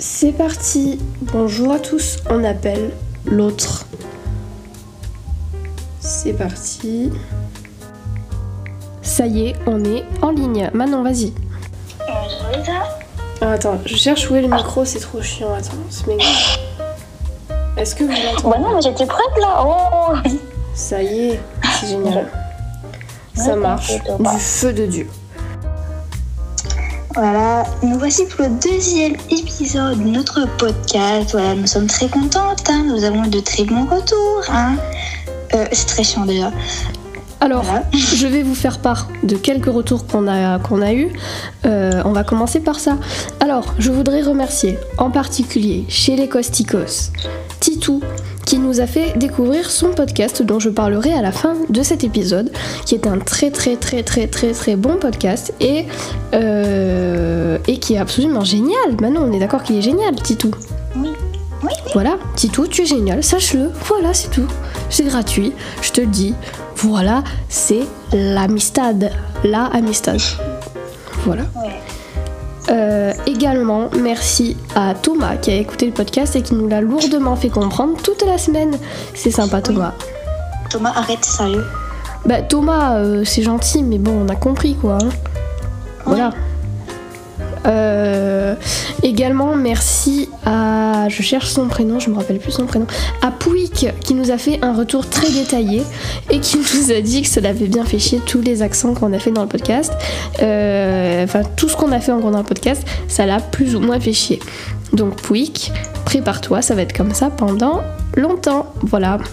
[0.00, 0.98] C'est parti.
[1.20, 2.20] Bonjour à tous.
[2.30, 2.90] On appelle
[3.26, 3.84] l'autre.
[6.00, 7.12] C'est parti.
[9.02, 10.70] Ça y est, on est en ligne.
[10.72, 11.34] Manon, vas-y.
[13.42, 15.52] Ah, attends, je cherche où est le micro, c'est trop chiant.
[15.52, 16.24] Attends, c'est méga.
[17.76, 19.62] Est-ce que vous m'entendez Bah non, mais j'étais prête là.
[19.66, 20.14] Oh
[20.72, 21.40] Ça y est,
[21.78, 22.26] c'est génial.
[23.34, 23.92] Ça marche.
[24.18, 25.10] Du feu de Dieu.
[27.22, 31.32] Voilà, nous voici pour le deuxième épisode de notre podcast.
[31.32, 32.70] Voilà, nous sommes très contentes.
[32.70, 32.82] hein.
[32.88, 34.40] Nous avons eu de très bons retours.
[34.48, 34.76] Hein.
[35.54, 36.50] Euh, c'est très chiant déjà.
[37.40, 37.84] Alors, Voilà.
[37.92, 41.10] je vais vous faire part de quelques retours qu'on a, qu'on a eus.
[41.66, 42.96] Euh, on va commencer par ça.
[43.40, 47.12] Alors, je voudrais remercier en particulier chez les Costicos,
[47.60, 48.00] Titou,
[48.50, 52.02] qui nous a fait découvrir son podcast dont je parlerai à la fin de cet
[52.02, 52.50] épisode,
[52.84, 55.84] qui est un très très très très très très bon podcast et,
[56.34, 58.96] euh, et qui est absolument génial.
[59.00, 60.50] Maintenant, on est d'accord qu'il est génial, Titou.
[60.96, 61.10] Oui.
[61.62, 63.70] Oui, Voilà, Titou, tu es génial, sache-le.
[63.86, 64.48] Voilà, c'est tout.
[64.88, 66.34] C'est gratuit, je te le dis.
[66.74, 69.12] Voilà, c'est l'amistad.
[69.44, 70.20] La amistad.
[71.24, 71.42] Voilà.
[71.54, 71.70] Ouais.
[72.70, 77.34] Euh, également, merci à Thomas qui a écouté le podcast et qui nous l'a lourdement
[77.36, 78.76] fait comprendre toute la semaine.
[79.14, 79.92] C'est sympa, Thomas.
[80.70, 81.64] Thomas, arrête, sérieux.
[82.26, 84.98] Bah, Thomas, euh, c'est gentil, mais bon, on a compris quoi.
[85.02, 85.08] hein.
[86.06, 86.30] Voilà.
[87.66, 88.09] Euh,
[89.02, 91.08] également, merci à.
[91.08, 92.86] Je cherche son prénom, je me rappelle plus son prénom.
[93.22, 95.82] À Pouic, qui nous a fait un retour très détaillé
[96.30, 99.12] et qui nous a dit que ça l'avait bien fait chier tous les accents qu'on
[99.12, 99.92] a fait dans le podcast.
[100.42, 103.76] Euh, Enfin, tout ce qu'on a fait en gros dans le podcast, ça l'a plus
[103.76, 104.40] ou moins fait chier.
[104.92, 105.72] Donc, Pouic,
[106.04, 107.82] prépare-toi, ça va être comme ça pendant
[108.16, 108.72] longtemps.
[108.82, 109.18] Voilà.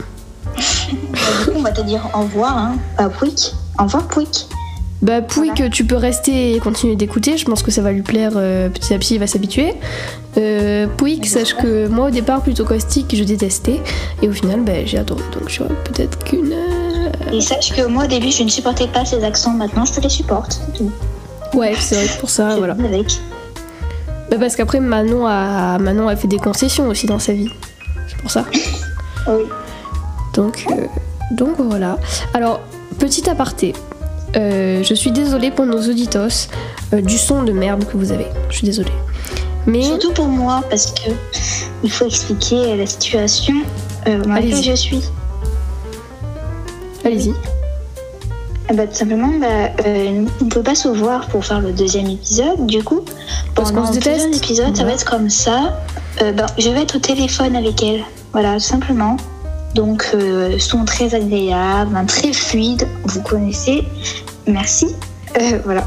[1.11, 2.57] Bah, du coup, on va te dire au revoir.
[2.57, 2.77] Hein.
[2.95, 3.53] Pas Pouic.
[3.79, 4.47] Au revoir, Pouic.
[5.03, 8.31] Bah Pouic, tu peux rester et continuer d'écouter, je pense que ça va lui plaire
[8.35, 9.75] euh, petit à petit, il va s'habituer.
[10.37, 10.87] Euh,
[11.23, 13.79] sache que moi au départ plutôt caustique, je détestais,
[14.23, 16.51] et au final bah, j'ai adoré, donc je vois peut-être qu'une...
[16.51, 19.53] euh, Et sache que moi, au début, je ne supportais pas ces accents.
[19.53, 20.61] Maintenant, je te les supporte.
[21.53, 22.73] Ouais, c'est vrai pour ça, voilà.
[22.73, 23.19] Avec.
[24.31, 27.49] Bah parce qu'après Manon a, Manon a fait des concessions aussi dans sa vie,
[28.09, 28.45] c'est pour ça.
[29.27, 29.43] Oui.
[30.33, 30.85] Donc, euh,
[31.31, 31.97] donc voilà.
[32.33, 32.61] Alors,
[32.99, 33.73] petit aparté.
[34.37, 36.47] Euh, je suis désolée pour nos auditos
[36.93, 38.27] euh, du son de merde que vous avez.
[38.49, 38.91] Je suis désolée.
[39.65, 41.09] Mais Surtout pour moi, parce que
[41.83, 43.55] il faut expliquer la situation
[44.07, 45.01] euh, dans laquelle je suis.
[47.03, 47.33] allez-y.
[48.69, 49.47] Ah bah, tout simplement, bah,
[49.85, 52.65] euh, on ne peut pas se voir pour faire le deuxième épisode.
[52.65, 53.01] Du coup,
[53.55, 54.35] Parce pendant plusieurs déteste.
[54.43, 55.79] épisodes, ça va être comme ça.
[56.21, 58.03] Euh, bah, je vais être au téléphone avec elle.
[58.33, 59.15] Voilà, tout simplement.
[59.73, 62.87] Donc, euh, son très agréable, un très fluide.
[63.05, 63.83] Vous connaissez.
[64.47, 64.87] Merci.
[65.39, 65.83] Euh, voilà.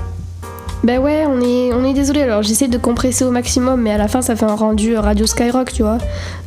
[0.83, 2.23] Bah ouais, on est, on est désolé.
[2.23, 5.27] Alors j'essaie de compresser au maximum, mais à la fin ça fait un rendu radio
[5.27, 5.99] Skyrock, tu vois.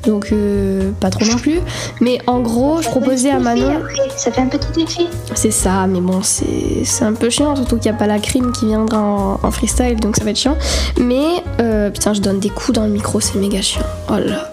[0.08, 1.60] Donc euh, pas trop non plus.
[2.02, 3.78] Mais en gros, je Ça proposais à Manon.
[3.78, 5.04] après, Ça fait un petit effet.
[5.36, 8.52] C'est ça, mais bon, c'est un peu chiant, surtout qu'il n'y a pas la crime
[8.52, 10.58] qui viendra en, en freestyle, donc ça va être chiant.
[11.00, 11.26] Mais
[11.60, 13.84] euh, putain, je donne des coups dans le micro, c'est méga chiant.
[14.10, 14.52] Oh là.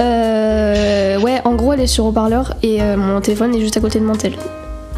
[0.00, 4.00] Euh, ouais, en gros, elle est sur haut-parleur et mon téléphone est juste à côté
[4.00, 4.32] de mon tel.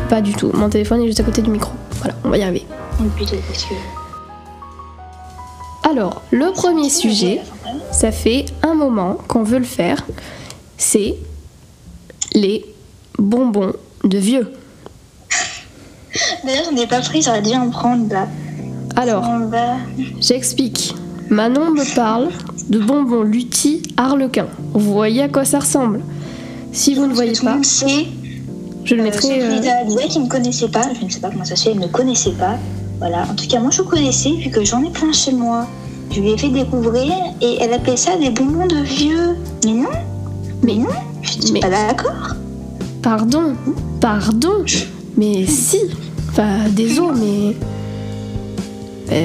[0.08, 0.52] Pas du tout.
[0.54, 1.72] Mon téléphone est juste à côté du micro.
[2.00, 2.66] Voilà, on va y arriver.
[5.88, 7.40] Alors, le premier sujet.
[7.92, 10.04] Ça fait un moment qu'on veut le faire.
[10.76, 11.16] C'est
[12.34, 12.64] les
[13.18, 13.72] bonbons
[14.04, 14.52] de vieux.
[16.44, 18.26] D'ailleurs, j'en ai pas pris, j'aurais dû en prendre là.
[18.96, 19.24] Alors,
[20.20, 20.94] j'explique.
[21.28, 22.28] Manon me parle
[22.68, 24.46] de bonbons Lutti Harlequin.
[24.72, 26.00] Vous voyez à quoi ça ressemble
[26.72, 28.06] Si vous ne voyez Tout le pas, monde sait.
[28.84, 29.42] Je le Euh, mettrai.
[29.42, 31.86] euh, qui ne connaissait pas, je ne sais pas comment ça se fait, elle ne
[31.86, 32.56] connaissait pas.
[32.98, 35.66] Voilà, en tout cas, moi je connaissais, vu que j'en ai plein chez moi.
[36.10, 39.36] Je lui ai fait découvrir et elle appelait ça des bonbons de vieux.
[39.64, 39.88] Mais non,
[40.62, 40.88] mais non,
[41.22, 42.34] je suis Mais- pas d'accord.
[43.02, 43.54] Pardon,
[44.00, 44.64] pardon,
[45.16, 45.78] mais si.
[46.30, 47.56] Enfin, désolé, mais.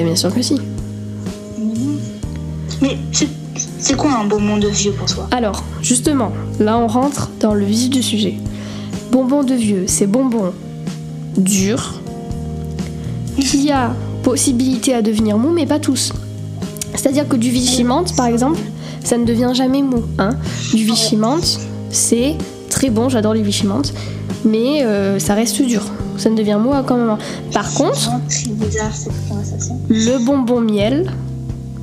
[0.00, 0.56] Eh, bien sûr que si.
[2.82, 3.28] Mais c'est-
[3.78, 5.28] c'est quoi un bonbon de vieux pour toi?
[5.32, 6.30] Alors, justement,
[6.60, 8.34] là on rentre dans le vif du sujet.
[9.10, 10.52] Bonbons de vieux, c'est bonbons
[11.36, 12.00] durs,
[13.38, 16.12] qui a possibilité à devenir mou, mais pas tous.
[16.94, 18.58] C'est-à-dire que du Vichy menthe, par exemple,
[19.04, 20.02] ça ne devient jamais mou.
[20.18, 20.30] Hein.
[20.74, 21.60] Du Vichy menthe,
[21.90, 22.36] c'est
[22.70, 23.92] très bon, j'adore les Vichy menthe,
[24.44, 25.84] mais euh, ça reste dur.
[26.18, 27.18] Ça ne devient mou à aucun moment.
[27.52, 28.90] Par contre, bizarre
[29.88, 31.12] le bonbon miel,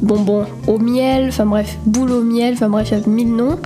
[0.02, 3.58] bonbon au miel, enfin bref, boule au miel, enfin bref, il y a mille noms.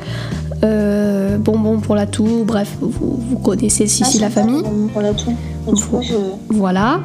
[0.63, 2.91] Euh, bonbon pour la toux, bref, vous,
[3.29, 4.63] vous connaissez si Ah, la famille.
[4.63, 5.33] bonbon Pour la toux.
[5.65, 6.13] Coup, je...
[6.49, 7.01] Voilà.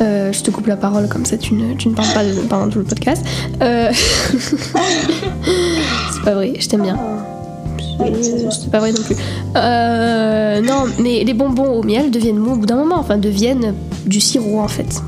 [0.00, 2.32] Euh, je te coupe la parole comme ça, tu ne, tu ne parles pas de-
[2.48, 3.24] pendant tout le podcast.
[3.62, 3.90] Euh,
[6.12, 6.98] C'est pas vrai, je t'aime bien.
[7.98, 8.06] Voit.
[8.50, 9.16] C'est pas vrai non plus.
[9.56, 13.74] Euh, non, mais les bonbons au miel deviennent mous au bout d'un moment, enfin deviennent
[14.06, 15.02] du sirop en fait.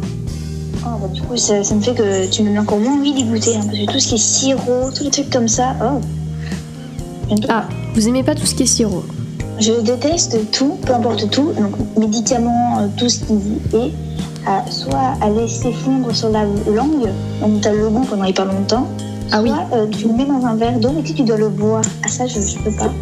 [0.87, 3.13] Oh, bah, du coup, ça, ça me fait que tu me donnes encore moins envie
[3.15, 3.57] d'y goûter.
[3.57, 6.01] hein, parce que tout ce qui est sirop, tous les trucs comme ça, oh.
[7.49, 9.05] Ah, vous aimez pas tout ce qui est sirop
[9.61, 13.33] Je déteste tout, peu importe tout, donc médicaments, euh, tout ce qui
[13.75, 13.93] est,
[14.47, 17.09] à, soit à laisser fondre sur la langue,
[17.41, 18.87] donc tu as le goût pendant hyper longtemps,
[19.33, 19.49] Ah oui.
[19.49, 21.83] soit euh, tu le mets dans un verre d'eau et que tu dois le boire.
[22.05, 22.93] Ah ça, je, je peux pas.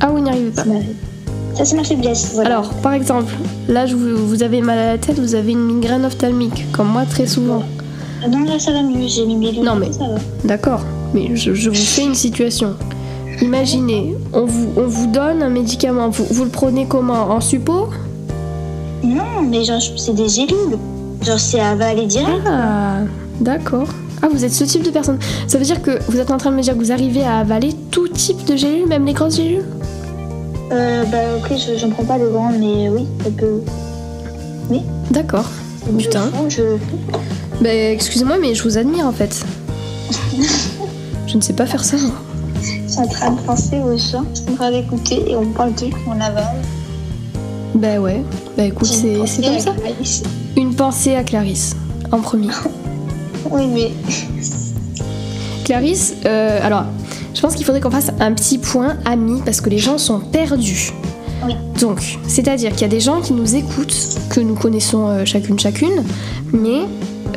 [0.00, 0.64] Ah, vous n'y arrivez pas.
[1.54, 2.32] Ça, c'est ma faiblesse.
[2.34, 2.50] Voilà.
[2.50, 3.32] Alors, par exemple,
[3.68, 6.88] là je vous, vous avez mal à la tête, vous avez une migraine ophtalmique, comme
[6.88, 7.62] moi très souvent.
[8.24, 9.90] Euh, Non, là, ça va mieux, j'ai mis mes lunettes, Non, mais-.
[10.44, 10.80] D'accord,
[11.14, 12.74] mais je, je vous fais une situation.
[13.40, 17.88] Imaginez, on vous, on vous donne un médicament, vous, vous le prenez comment En suppôt?
[19.04, 20.78] Non, mais genre, c'est des gélules.
[21.22, 22.42] Genre, c'est avaler direct.
[22.46, 22.98] Ah,
[23.40, 23.88] d'accord.
[24.22, 25.18] Ah, vous êtes ce type de personne.
[25.46, 27.38] Ça veut dire que vous êtes en train de me dire que vous arrivez à
[27.38, 29.64] avaler tout type de gélules, même les grosses gélules?
[30.72, 33.62] Euh, bah, ok, je ne prends pas les grandes, mais oui, ça peut.
[35.10, 35.46] D'accord.
[35.96, 36.30] Putain.
[36.48, 36.62] Je, je...
[37.62, 39.44] Bah, excusez-moi, mais je vous admire en fait.
[41.26, 41.96] je ne sais pas faire ça.
[42.98, 46.56] En train de penser aux gens, en train d'écouter et on parle de on avale.
[47.76, 48.24] Bah ouais.
[48.56, 49.72] Bah écoute, c'est comme ça.
[50.56, 51.76] Une pensée à Clarisse,
[52.10, 52.48] en premier.
[53.50, 53.92] Oui, mais
[55.64, 56.84] Clarisse, euh, alors,
[57.34, 60.18] je pense qu'il faudrait qu'on fasse un petit point amis parce que les gens sont
[60.18, 60.92] perdus.
[61.46, 61.54] Oui.
[61.80, 65.58] Donc, c'est-à-dire qu'il y a des gens qui nous écoutent, que nous connaissons euh, chacune
[65.58, 66.02] chacune,
[66.52, 66.80] mais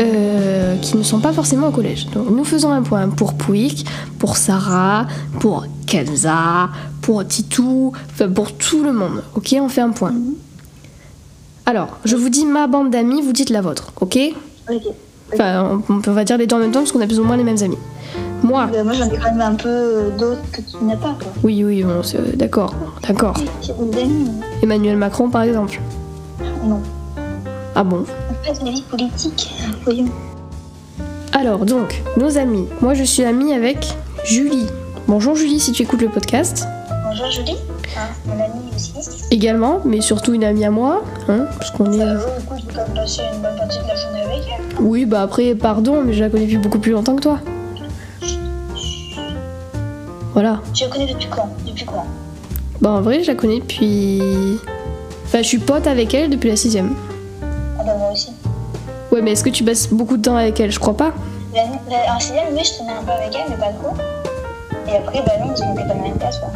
[0.02, 2.08] euh, qui ne sont pas forcément au collège.
[2.08, 3.86] Donc, nous faisons un point pour Pouic,
[4.20, 5.06] pour Sarah,
[5.40, 6.70] pour Kenza,
[7.02, 9.24] pour Titou, enfin pour tout le monde.
[9.36, 10.14] Ok, on fait un point.
[11.66, 14.18] Alors, je vous dis ma bande d'amis, vous dites la vôtre, ok?
[14.70, 14.82] Ok.
[15.34, 17.24] Enfin, on, on va dire les deux en même temps parce qu'on a plus ou
[17.24, 17.78] moins les mêmes amis.
[18.44, 21.16] Moi, Bah, moi j'en ai quand même un peu euh, d'autres que tu n'as pas,
[21.22, 21.32] quoi.
[21.44, 22.74] oui, oui, bon, c'est- d'accord,
[23.08, 23.38] d'accord.
[23.80, 24.28] Amis,
[24.64, 25.80] Emmanuel Macron, par exemple.
[26.66, 26.80] non.
[27.76, 28.04] Ah bon?
[28.44, 29.54] La vie politique,
[29.84, 30.10] voyons.
[31.32, 32.68] Alors, donc, nos amis.
[32.82, 33.88] Moi, je suis amie avec
[34.26, 34.66] Julie.
[35.08, 36.68] Bonjour Julie, si tu écoutes le podcast.
[37.08, 37.58] Bonjour Julie,
[37.96, 38.94] hein, mon amie aussi.
[39.30, 42.02] Également, mais surtout une amie à moi, hein, parce qu'on est...
[42.02, 42.18] Euh,
[42.48, 42.56] coup,
[42.96, 44.84] passé une bonne partie de la journée avec elle.
[44.84, 47.40] Oui, bah après, pardon, mais je la connais depuis beaucoup plus longtemps que toi.
[50.34, 50.62] Voilà.
[50.74, 51.50] Tu la connais depuis quand?
[51.68, 52.06] Depuis quand?
[52.82, 54.20] Bah en vrai, je la connais depuis...
[55.26, 56.96] Enfin, je suis pote avec elle depuis la sixième.
[59.12, 60.72] Ouais, mais est-ce que tu passes beaucoup de temps avec elle?
[60.72, 61.12] Je crois pas.
[61.54, 63.94] La, la, en sixième, oui, je traînais un peu avec elle, mais pas trop.
[64.88, 66.50] Et après, bah non, on était pas dans la même classe, quoi.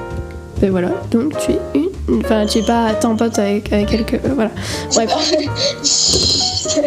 [0.62, 1.90] Ben voilà, donc tu es une...
[2.24, 4.16] Enfin, tu es pas tant pote avec, avec elle que...
[4.34, 4.52] Voilà.
[4.94, 5.12] Bref.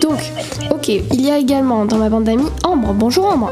[0.00, 0.18] Donc,
[0.70, 2.92] ok, il y a également dans ma bande d'amis Ambre.
[2.94, 3.50] Bonjour Ambre.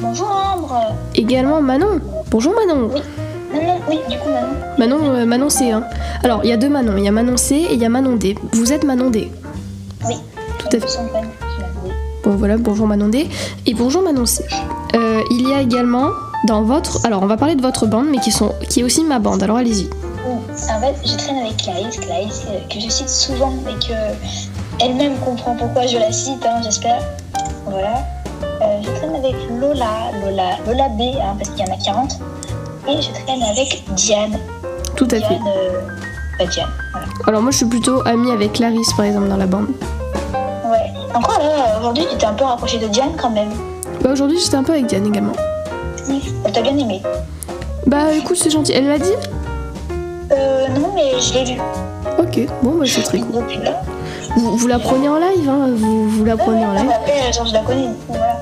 [0.00, 0.94] Bonjour Ambre.
[1.14, 2.00] Également Manon.
[2.30, 2.88] Bonjour Manon.
[2.88, 4.48] Non, non, oui, du coup, Manon.
[4.78, 5.70] Manon, euh, Manon C.
[5.70, 5.84] hein.
[6.24, 6.94] Alors, il y a deux Manon.
[6.96, 8.34] Il y a Manon C et il y a Manon D.
[8.52, 9.30] Vous êtes Manon D.
[10.06, 10.14] Oui.
[10.58, 10.98] Tout à fait.
[12.24, 13.28] Bon, voilà, bonjour Manon D.
[13.66, 14.44] Et bonjour Manon C.
[14.94, 16.10] Euh, il y a également
[16.46, 17.04] dans votre...
[17.06, 18.54] Alors, on va parler de votre bande, mais qui, sont...
[18.68, 19.42] qui est aussi ma bande.
[19.42, 19.88] Alors, allez-y.
[20.26, 25.16] En fait, je traîne avec Clarisse, Clarisse euh, que je cite souvent et que elle-même
[25.18, 27.00] comprend pourquoi je la cite, hein, j'espère.
[27.64, 28.04] Voilà.
[28.60, 32.18] Euh, je traîne avec Lola, Lola, Lola B, hein, parce qu'il y en a 40.
[32.88, 34.38] Et je traîne avec Diane.
[34.96, 35.20] Tout à fait.
[35.20, 35.42] Diane,
[36.92, 37.06] voilà.
[37.26, 39.68] Alors, moi, je suis plutôt amie avec Clarisse, par exemple, dans la bande.
[40.70, 40.92] Ouais.
[41.14, 43.50] Encore là, aujourd'hui, tu t'es un peu rapproché de Diane quand même.
[44.02, 45.32] Bah, aujourd'hui, j'étais un peu avec Diane également.
[46.08, 46.22] Oui.
[46.44, 47.02] Elle t'a bien aimé.
[47.86, 48.72] Bah, écoute, c'est gentil.
[48.72, 49.12] Elle l'a dit?
[50.32, 51.60] Euh, non, mais je l'ai vue.
[52.18, 53.44] Ok, bon, bah, c'est très cool.
[54.36, 56.90] Vous, vous la prenez en live, hein vous, vous la prenez en live.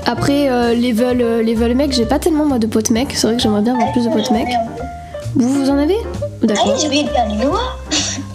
[0.05, 3.13] Après, euh, les vols, euh, les vols mecs, j'ai pas tellement moi de potes mecs.
[3.15, 4.49] C'est vrai que j'aimerais bien avoir plus de potes mecs.
[5.35, 5.97] Vous, vous en avez?
[6.05, 6.77] Ah D'accord.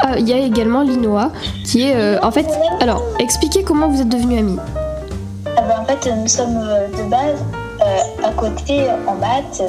[0.04, 1.32] Ah, il y a également Linoa,
[1.64, 2.48] qui est, euh, en fait,
[2.80, 4.58] alors, expliquez comment vous êtes devenus amis.
[5.58, 7.44] Ah bah, en fait, nous sommes euh, de base
[7.82, 9.62] euh, à côté en maths.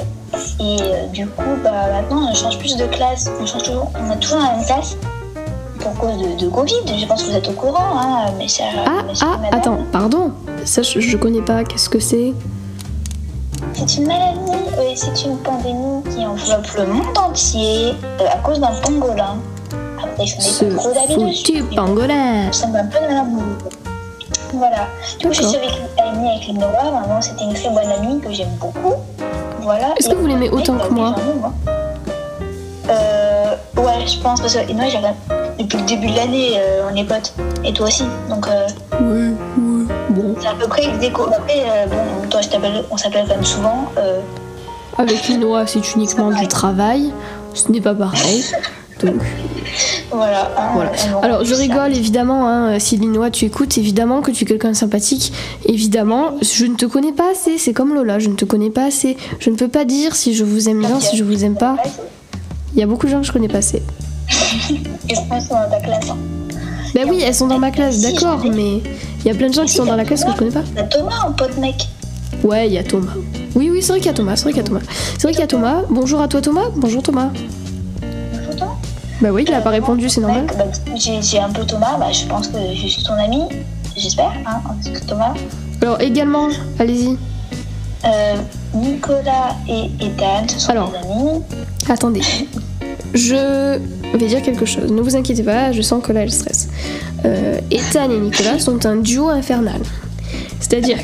[0.59, 3.29] Et euh, du coup, bah, maintenant, on change plus de classe.
[3.39, 4.97] On, change toujours, on a toujours la même classe.
[5.79, 8.73] Pour cause de, de Covid, je pense que vous êtes au courant, hein, mes chers.
[8.85, 10.31] Ah, mes ah, attends, pardon.
[10.65, 11.63] Ça, je, je connais pas.
[11.63, 12.33] Qu'est-ce que c'est?
[13.73, 14.39] C'est une maladie,
[14.77, 19.37] euh, c'est une pandémie qui enveloppe le monde entier euh, à cause d'un pangolin.
[20.25, 22.51] Ce foutu pangolin.
[22.51, 23.27] Ça semble un peu malade.
[24.53, 24.87] Voilà.
[25.19, 26.91] Du coup, je suis avec, amie avec Linora.
[26.91, 28.93] Vraiment, c'était une très bonne amie que j'aime beaucoup.
[29.61, 29.93] Voilà.
[29.97, 34.53] Est-ce que Et vous l'aimez autant bah, que moi ai, Euh, ouais, je pense parce
[34.55, 34.99] que Linora, j'ai
[35.59, 37.33] depuis le début de l'année, euh, on est potes.
[37.63, 38.03] Et toi aussi.
[38.29, 38.67] Donc, euh,
[39.01, 40.35] Oui, oui, bon.
[40.39, 41.23] c'est à peu près aequo.
[41.27, 43.85] Après, euh, bon, toi, je t'appelle, on s'appelle quand même souvent.
[43.97, 44.19] euh,
[44.97, 47.11] Avec Linois, c'est uniquement du travail.
[47.53, 48.43] Ce n'est pas pareil.
[49.01, 49.15] Donc,
[50.11, 50.51] voilà.
[50.73, 50.91] Voilà.
[51.13, 54.69] aura Alors je rigole évidemment, hein, si Linois tu écoutes, évidemment que tu es quelqu'un
[54.69, 55.33] de sympathique,
[55.65, 58.85] évidemment, je ne te connais pas assez, c'est comme Lola, je ne te connais pas
[58.85, 61.55] assez, je ne peux pas dire si je vous aime bien, si je vous aime
[61.55, 61.77] pas,
[62.73, 63.81] il y a beaucoup de gens que je connais pas assez.
[65.09, 66.09] Et je pense qu'on est dans ta classe.
[66.09, 66.17] Hein.
[66.93, 68.81] Ben oui, elles sont dans ma classe, d'accord, mais
[69.19, 70.61] il y a plein de gens qui sont dans la classe que je connais pas.
[70.75, 71.87] T'as Thomas en pote mec.
[72.43, 73.13] Ouais, il y a Thomas.
[73.55, 74.81] Oui, oui, c'est vrai qu'il y a Thomas, c'est vrai qu'il y a Thomas.
[75.13, 75.81] C'est vrai qu'il y a Thomas.
[75.89, 77.31] Bonjour à toi Thomas, bonjour Thomas.
[79.23, 80.47] Bah oui, il a pas répondu, c'est normal.
[80.57, 80.65] Bah,
[80.97, 83.43] j'ai un peu Thomas, bah, je pense que je suis ton ami.
[83.95, 85.33] J'espère, hein, parce que Thomas.
[85.81, 87.17] Alors également, allez-y.
[88.05, 88.35] Euh,
[88.73, 90.91] Nicolas et Ethan, ce sont Alors.
[90.91, 91.41] des amis.
[91.87, 92.21] Attendez.
[93.13, 93.79] Je
[94.17, 94.91] vais dire quelque chose.
[94.91, 96.67] Ne vous inquiétez pas, je sens que là elle stresse.
[97.23, 99.79] Euh, Ethan et Nicolas sont un duo infernal.
[100.59, 100.97] C'est-à-dire,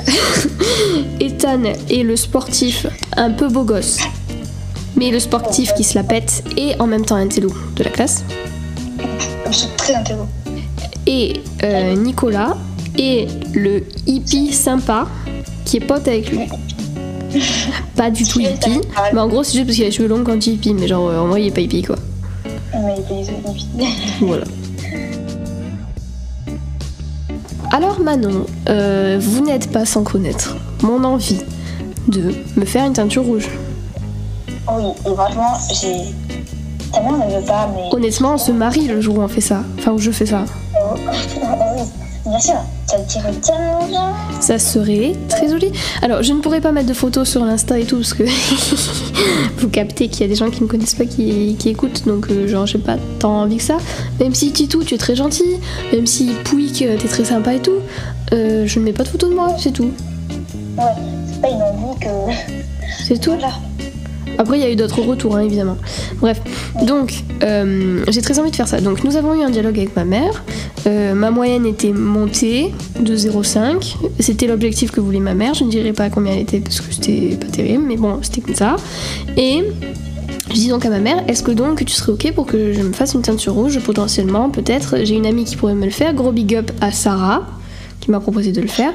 [1.21, 2.85] Ethan est le sportif
[3.15, 3.99] un peu beau gosse,
[4.95, 7.89] mais le sportif qui se la pète et en même temps un télo de la
[7.89, 8.23] classe.
[9.47, 10.27] Je suis très intello.
[11.07, 12.55] Et euh, Nicolas
[12.97, 15.07] est le hippie sympa
[15.65, 16.47] qui est pote avec lui.
[17.95, 18.81] Pas du tout hippie,
[19.13, 20.73] mais en gros c'est juste parce qu'il a les cheveux longs quand il est hippie,
[20.73, 21.95] mais genre euh, en vrai il est pas hippie quoi.
[22.73, 23.67] Mais des amis.
[24.21, 24.45] Voilà.
[27.71, 31.39] Alors Manon, euh, vous n'êtes pas sans connaître mon envie
[32.07, 33.47] de me faire une teinture rouge.
[34.71, 36.13] Oui, et franchement, j'ai.
[36.91, 37.89] Ta mère ne veut pas, mais.
[37.91, 39.63] Honnêtement, on se marie le jour où on fait ça.
[39.77, 40.45] Enfin, où je fais ça.
[40.75, 41.83] Oh, oui,
[42.25, 42.55] bien sûr,
[42.87, 44.13] ça te tirait tellement bien.
[44.39, 45.71] Ça serait très joli.
[46.01, 48.23] Alors, je ne pourrais pas mettre de photos sur l'Insta et tout, parce que
[49.57, 52.27] vous captez qu'il y a des gens qui me connaissent pas qui, qui écoutent, donc
[52.29, 53.77] euh, genre, j'ai pas tant envie que ça.
[54.19, 55.57] Même si Titou, tu es très gentil,
[55.91, 57.79] même si Pouic, euh, t'es très sympa et tout,
[58.33, 59.91] euh, je ne mets pas de photos de moi, c'est tout.
[60.77, 60.83] Ouais,
[61.31, 62.07] c'est pas une envie que.
[63.03, 63.31] C'est tout.
[63.39, 63.53] Voilà.
[64.39, 65.77] Après, il y a eu d'autres retours, hein, évidemment.
[66.21, 66.41] Bref,
[66.83, 68.79] donc, euh, j'ai très envie de faire ça.
[68.79, 70.43] Donc, nous avons eu un dialogue avec ma mère.
[70.87, 73.97] Euh, ma moyenne était montée de 0,5.
[74.19, 75.55] C'était l'objectif que voulait ma mère.
[75.55, 78.39] Je ne dirais pas combien elle était parce que c'était pas terrible, mais bon, c'était
[78.39, 78.77] comme ça.
[79.35, 79.65] Et
[80.47, 82.81] je dis donc à ma mère, est-ce que donc tu serais ok pour que je
[82.81, 84.49] me fasse une teinture rouge potentiellement?
[84.49, 85.03] Peut-être.
[85.03, 86.13] J'ai une amie qui pourrait me le faire.
[86.13, 87.45] Gros big up à Sarah
[87.99, 88.93] qui m'a proposé de le faire.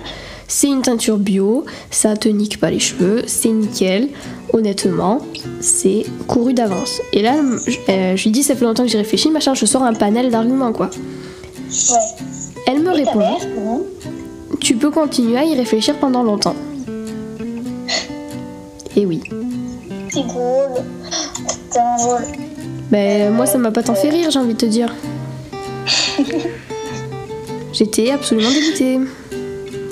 [0.56, 4.08] C'est une teinture bio, ça te nique pas les cheveux, c'est nickel.
[4.52, 5.20] Honnêtement,
[5.58, 7.00] c'est couru d'avance.
[7.12, 7.34] Et là,
[7.66, 9.94] je, euh, je lui dis, ça fait longtemps que j'y réfléchis, machin, je sors un
[9.94, 10.90] panel d'arguments quoi.
[10.90, 11.98] Ouais.
[12.68, 13.84] Elle me Et répond,
[14.60, 16.54] tu peux continuer à y réfléchir pendant longtemps.
[18.94, 19.22] Et oui.
[20.12, 20.84] C'est drôle.
[21.48, 22.22] C'est tellement drôle.
[22.92, 24.94] Ben, moi, ça m'a pas tant fait rire, j'ai envie de te dire.
[27.72, 29.00] J'étais absolument dégoûtée.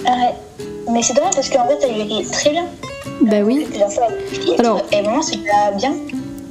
[0.07, 0.51] Arrête.
[0.90, 2.64] Mais c'est dommage parce qu'en fait, elle est très bien.
[3.22, 3.66] Ben oui.
[4.58, 4.82] Alors.
[4.92, 5.38] Et vraiment, c'est
[5.76, 5.94] bien.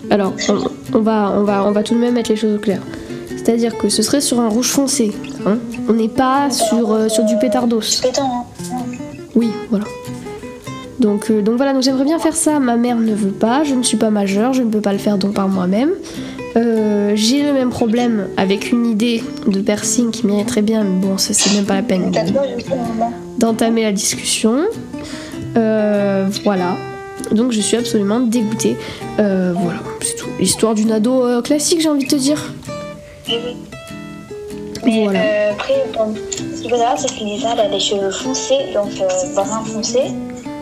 [0.09, 2.59] Alors, on, on va, on, va, on va tout de même mettre les choses au
[2.59, 2.81] clair.
[3.29, 5.11] C'est-à-dire que ce serait sur un rouge foncé.
[5.45, 5.57] hein.
[5.89, 7.81] On n'est pas sur, euh, sur du pétardos.
[8.01, 8.75] Pétant, hein.
[9.35, 9.85] Oui, voilà.
[10.99, 12.59] Donc, euh, donc voilà, donc j'aimerais bien faire ça.
[12.59, 14.99] Ma mère ne veut pas, je ne suis pas majeure, je ne peux pas le
[14.99, 15.91] faire donc par moi-même.
[16.57, 20.99] Euh, J'ai le même problème avec une idée de piercing qui m'irait très bien, mais
[21.07, 22.11] bon, ça c'est même pas la peine.
[23.41, 24.65] D'entamer la discussion.
[25.57, 26.75] Euh, voilà.
[27.31, 28.77] Donc je suis absolument dégoûtée.
[29.19, 30.27] Euh, voilà, c'est tout.
[30.39, 32.53] L'histoire d'une ado euh, classique, j'ai envie de te dire.
[33.27, 33.35] Oui.
[34.85, 35.19] Mais Voilà.
[35.51, 36.15] après, bon,
[36.55, 38.89] ce qu'il faut savoir, c'est que Lisa, elle a les cheveux foncés, donc
[39.35, 39.99] brun foncé.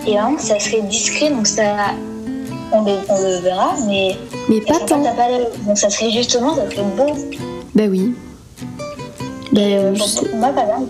[0.06, 1.64] Et vraiment, ça serait discret, donc ça.
[2.72, 4.16] On le, on le verra, mais.
[4.50, 4.98] Mais pas tant.
[5.02, 5.48] l'œil.
[5.66, 7.14] Donc ça serait justement, ça serait beau.
[7.76, 8.14] Ben oui.
[9.54, 10.90] Ben, euh, je sais- moi, exemple,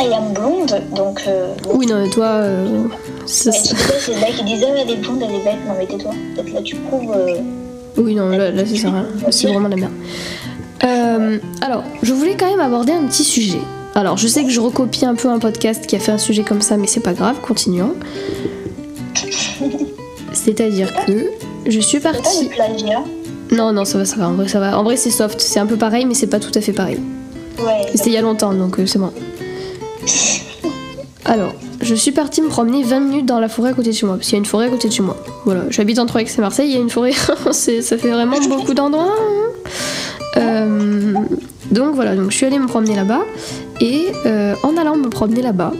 [0.00, 1.22] elle est blonde, donc.
[1.28, 1.54] Euh.
[1.72, 2.84] Oui, non, mais toi, euh,
[3.26, 3.56] ça- Ouais,
[4.00, 5.56] c'est le mec qui disait, ah, elle est blonde, elle est bête.
[5.66, 6.12] Non, mais tais-toi.
[6.34, 7.12] Peut-être là, tu prouves.
[7.16, 7.36] euh,
[7.96, 9.06] Oui, non, là, là ça sert à rien.
[9.30, 9.92] C'est vraiment la merde.
[10.84, 13.60] Euh, alors, je voulais quand même aborder un petit sujet.
[13.94, 16.42] Alors, je sais que je recopie un peu un podcast qui a fait un sujet
[16.42, 17.94] comme ça, mais c'est pas grave, continuons.
[20.32, 21.30] C'est-à-dire que
[21.66, 22.50] je suis C'est pas partie.
[23.52, 24.28] Non, non, ça va, ça va.
[24.28, 24.78] En vrai, ça va.
[24.78, 25.40] En vrai, c'est soft.
[25.40, 26.98] C'est un peu pareil, mais c'est pas tout à fait pareil.
[27.58, 27.86] Ouais.
[27.94, 29.12] C'était il y a longtemps, donc c'est bon.
[31.26, 34.04] Alors, je suis partie me promener 20 minutes dans la forêt à côté de chez
[34.06, 35.16] moi, parce qu'il y a une forêt à côté de chez moi.
[35.44, 37.12] Voilà, j'habite entre Aix et Marseille, il y a une forêt,
[37.52, 39.14] ça fait vraiment beaucoup d'endroits.
[39.18, 39.70] hein.
[40.36, 41.14] Euh,
[41.70, 43.22] donc voilà, donc je suis allée me promener là-bas,
[43.80, 45.72] et euh, en allant me promener là-bas,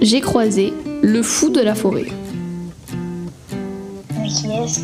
[0.00, 0.72] j'ai croisé
[1.02, 2.06] le fou de la forêt.
[4.20, 4.80] Mais qui est-ce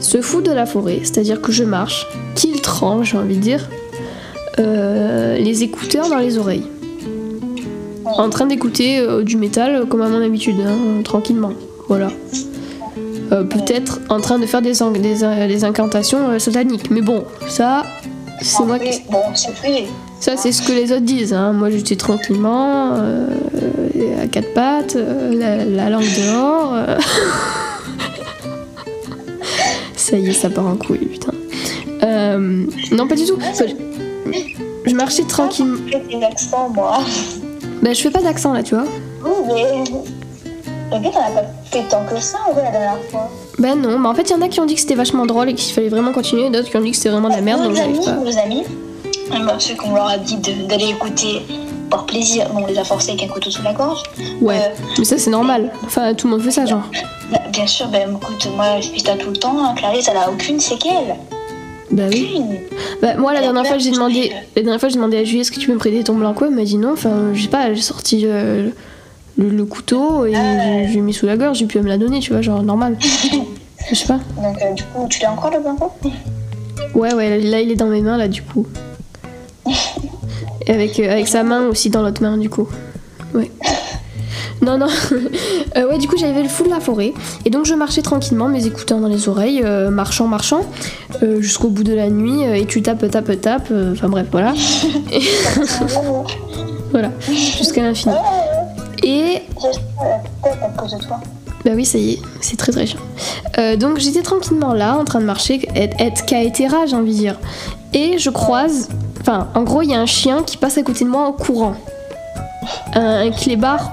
[0.00, 2.06] Ce fou de la forêt, c'est-à-dire que je marche,
[2.36, 3.68] qu'il tranche, j'ai envie de dire,
[4.58, 6.66] euh, les écouteurs dans les oreilles.
[8.06, 11.52] En train d'écouter euh, du métal euh, comme à mon habitude, hein, tranquillement.
[11.88, 12.08] Voilà.
[13.32, 16.90] Euh, Peut-être en train de faire des, ang- des, euh, des incantations euh, sataniques.
[16.90, 17.82] Mais bon, ça,
[18.40, 19.02] c'est moi qui.
[19.10, 19.18] Bon.
[20.20, 21.32] Ça, c'est ce que les autres disent.
[21.34, 21.52] hein.
[21.52, 23.26] Moi, j'étais tranquillement, euh,
[24.22, 26.72] à quatre pattes, euh, la, la langue dehors.
[26.74, 26.96] euh.
[29.96, 31.32] ça y est, ça part en couille, putain.
[32.02, 33.38] Euh, non, pas du tout.
[33.40, 33.64] Enfin,
[34.86, 35.78] je, marchais tranquillement.
[36.74, 36.98] Moi.
[37.82, 38.84] Bah, je fais pas d'accent là, tu vois.
[39.24, 39.84] Oui, mais.
[40.90, 43.28] Regarde, on n'a pas fait tant que ça, en vrai, la dernière fois.
[43.58, 45.26] Ben non, mais en fait, il y en a qui ont dit que c'était vachement
[45.26, 47.34] drôle et qu'il fallait vraiment continuer, et d'autres qui ont dit que c'était vraiment de
[47.34, 48.12] la merde, nos donc amis, pas.
[48.12, 48.62] nos amis,
[49.30, 50.36] ben, ceux qu'on leur a dit
[50.68, 51.42] d'aller écouter
[51.90, 54.02] par plaisir, on les a forcés avec un couteau sous la gorge.
[54.40, 54.68] Ouais, Euh,
[54.98, 55.72] mais ça, c'est normal.
[55.84, 56.82] Enfin, tout le monde fait ça, genre.
[57.32, 59.74] bah, bien sûr, ben, écoute, moi je fais ça tout le temps, hein.
[59.76, 61.16] Clarisse elle a aucune séquelle.
[61.90, 62.36] Bah oui.
[63.00, 65.40] Bah, moi, la dernière fois, j'ai de demandé, la dernière fois, j'ai demandé à Julie
[65.40, 66.92] est-ce que tu peux me prêter ton blanco Elle m'a dit non.
[66.92, 68.70] Enfin, je sais pas, j'ai sorti euh,
[69.38, 70.86] le, le couteau et Ah.
[70.88, 72.96] je l'ai mis sous la gorge, j'ai pu me la donner, tu vois, genre normal.
[73.88, 74.18] Je sais pas.
[74.42, 75.92] Donc euh, du coup, tu l'as encore le blanco
[76.94, 78.66] Ouais, ouais, là, il est dans mes mains, là, du coup.
[80.66, 82.66] Et avec, euh, avec sa main aussi dans l'autre main, du coup.
[83.32, 83.48] Ouais.
[84.62, 84.86] Non, non.
[85.76, 87.12] Euh, ouais, du coup, j'avais le fou de la forêt.
[87.44, 90.60] Et donc, je marchais tranquillement, mes écouteurs dans les oreilles, euh, marchant, marchant,
[91.22, 92.40] euh, jusqu'au bout de la nuit.
[92.42, 93.70] et tu tapes, tapes, tapes.
[93.92, 94.54] Enfin, bref, voilà.
[95.12, 95.20] Et
[96.92, 97.10] voilà.
[97.28, 98.14] Jusqu'à l'infini.
[99.02, 99.42] Et
[101.64, 103.00] bah oui, ça y est, c'est très très chiant.
[103.78, 107.38] Donc j'étais tranquillement là, en train de marcher, être, Kaetera, j'ai envie de dire.
[107.92, 108.88] Et je croise,
[109.20, 111.32] enfin, en gros, il y a un chien qui passe à côté de moi en
[111.32, 111.74] courant.
[112.94, 113.92] Un, un clébard.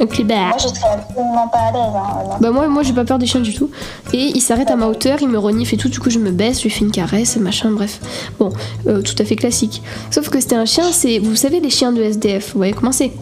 [0.00, 0.48] Un clébard.
[0.48, 1.92] Moi je serais absolument pas à l'aise.
[1.94, 2.36] Hein.
[2.40, 3.70] Bah moi, moi j'ai pas peur des chiens du tout.
[4.12, 6.30] Et il s'arrête à ma hauteur, il me renifle et tout, du coup je me
[6.30, 8.00] baisse, je lui fais une caresse, machin, bref.
[8.38, 8.50] Bon,
[8.86, 9.82] euh, tout à fait classique.
[10.10, 12.92] Sauf que c'était un chien, c'est, vous savez les chiens de SDF, vous voyez comment
[12.92, 13.12] c'est?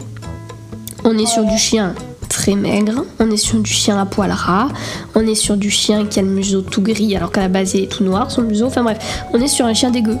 [1.03, 1.93] On est sur du chien
[2.29, 4.69] très maigre, on est sur du chien à poil ras,
[5.15, 7.73] on est sur du chien qui a le museau tout gris alors qu'à la base
[7.73, 10.17] il est tout noir son museau, enfin bref, on est sur un chien dégueu.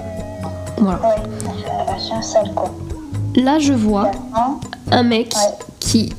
[0.77, 0.99] Voilà.
[0.99, 2.73] Ouais, euh, un sale quoi.
[3.35, 4.57] Là je vois Hein
[4.91, 5.33] un mec
[5.79, 6.11] qui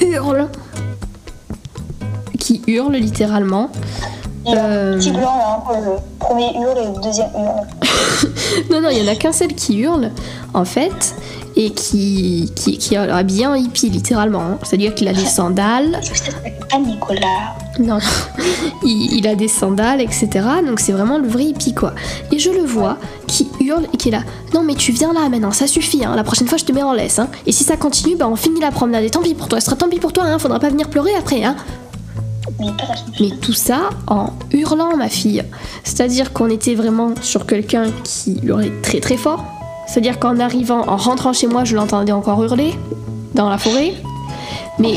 [0.00, 0.48] hurle,
[2.38, 3.70] qui hurle littéralement.
[4.46, 7.66] A Euh, un petit blanc là, entre le premier hurle et le deuxième hurle.
[8.70, 10.10] Non, non, il y en a qu'un seul qui hurle,
[10.54, 11.14] en fait,
[11.56, 14.40] et qui, qui, qui est habillé en hippie, littéralement.
[14.40, 14.58] hein.
[14.62, 16.00] C'est-à-dire qu'il a des sandales.
[16.70, 17.20] Pas Nicolas
[17.78, 17.98] Non, non.
[18.84, 20.28] Il, il a des sandales, etc.
[20.66, 21.94] Donc c'est vraiment le vrai hippie, quoi.
[22.32, 24.22] Et je le vois qui hurle et qui est là.
[24.54, 26.04] Non, mais tu viens là maintenant, ça suffit.
[26.04, 26.14] Hein.
[26.16, 27.18] La prochaine fois, je te mets en laisse.
[27.18, 27.28] Hein.
[27.46, 29.04] Et si ça continue, bah on finit la promenade.
[29.04, 30.24] Et tant pis pour toi, ce sera tant pis pour toi.
[30.24, 30.38] Hein.
[30.38, 31.44] Faudra pas venir pleurer après.
[31.44, 31.56] Hein.
[33.20, 35.42] Mais tout ça en hurlant, ma fille.
[35.84, 39.44] C'est-à-dire qu'on était vraiment sur quelqu'un qui hurlait très très fort.
[39.90, 42.74] C'est-à-dire qu'en arrivant, en rentrant chez moi, je l'entendais encore hurler
[43.34, 43.94] dans la forêt.
[44.78, 44.94] Mais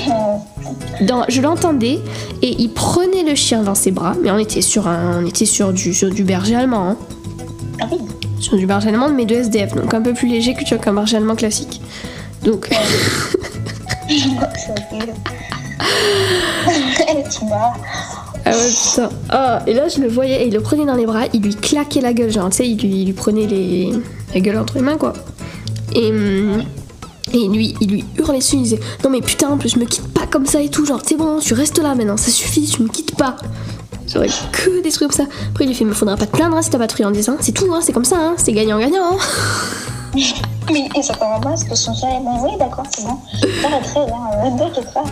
[1.01, 1.99] dans- je l'entendais
[2.41, 4.13] et il prenait le chien dans ses bras.
[4.21, 6.89] Mais on était sur, un, on était sur, du, sur du berger allemand.
[6.89, 6.97] hein.
[7.81, 7.97] Ah oui.
[8.39, 9.73] Sur du berger allemand, mais de SDF.
[9.75, 11.81] Donc un peu plus léger que tu vois, qu'un berger allemand classique.
[12.43, 12.69] Donc.
[17.29, 17.73] tu m'as.
[18.45, 19.09] Ah ouais, putain.
[19.29, 21.55] Ah, et là, je le voyais et il le prenait dans les bras, il lui
[21.55, 23.93] claquait la gueule, genre, tu sais, il lui, prenait les...
[24.33, 25.13] la gueule entre les mains, quoi.
[25.93, 26.63] Et, hum,
[27.31, 30.27] et lui, il lui hurlait dessus, il disait Non, mais putain, plus, me quitte pas
[30.27, 32.89] comme ça et tout, genre, c'est bon, tu restes là maintenant, ça suffit, tu me
[32.89, 33.37] quittes pas.
[34.07, 35.31] J'aurais que des trucs comme ça.
[35.49, 37.29] Après, il lui fait Mais faudra pas te plaindre hein, si t'as pas de friandise,
[37.29, 37.37] hein.
[37.39, 39.13] c'est tout, hein, c'est comme ça, hein, c'est gagnant-gagnant.
[39.13, 40.19] Hein.
[40.71, 42.43] Mais ça commence pas parce que son chien est bon.
[42.43, 43.17] Oui, d'accord, c'est bon.
[43.61, 44.51] T'arrêterais, hein.
[44.51, 45.03] Ne t'inquiète pas.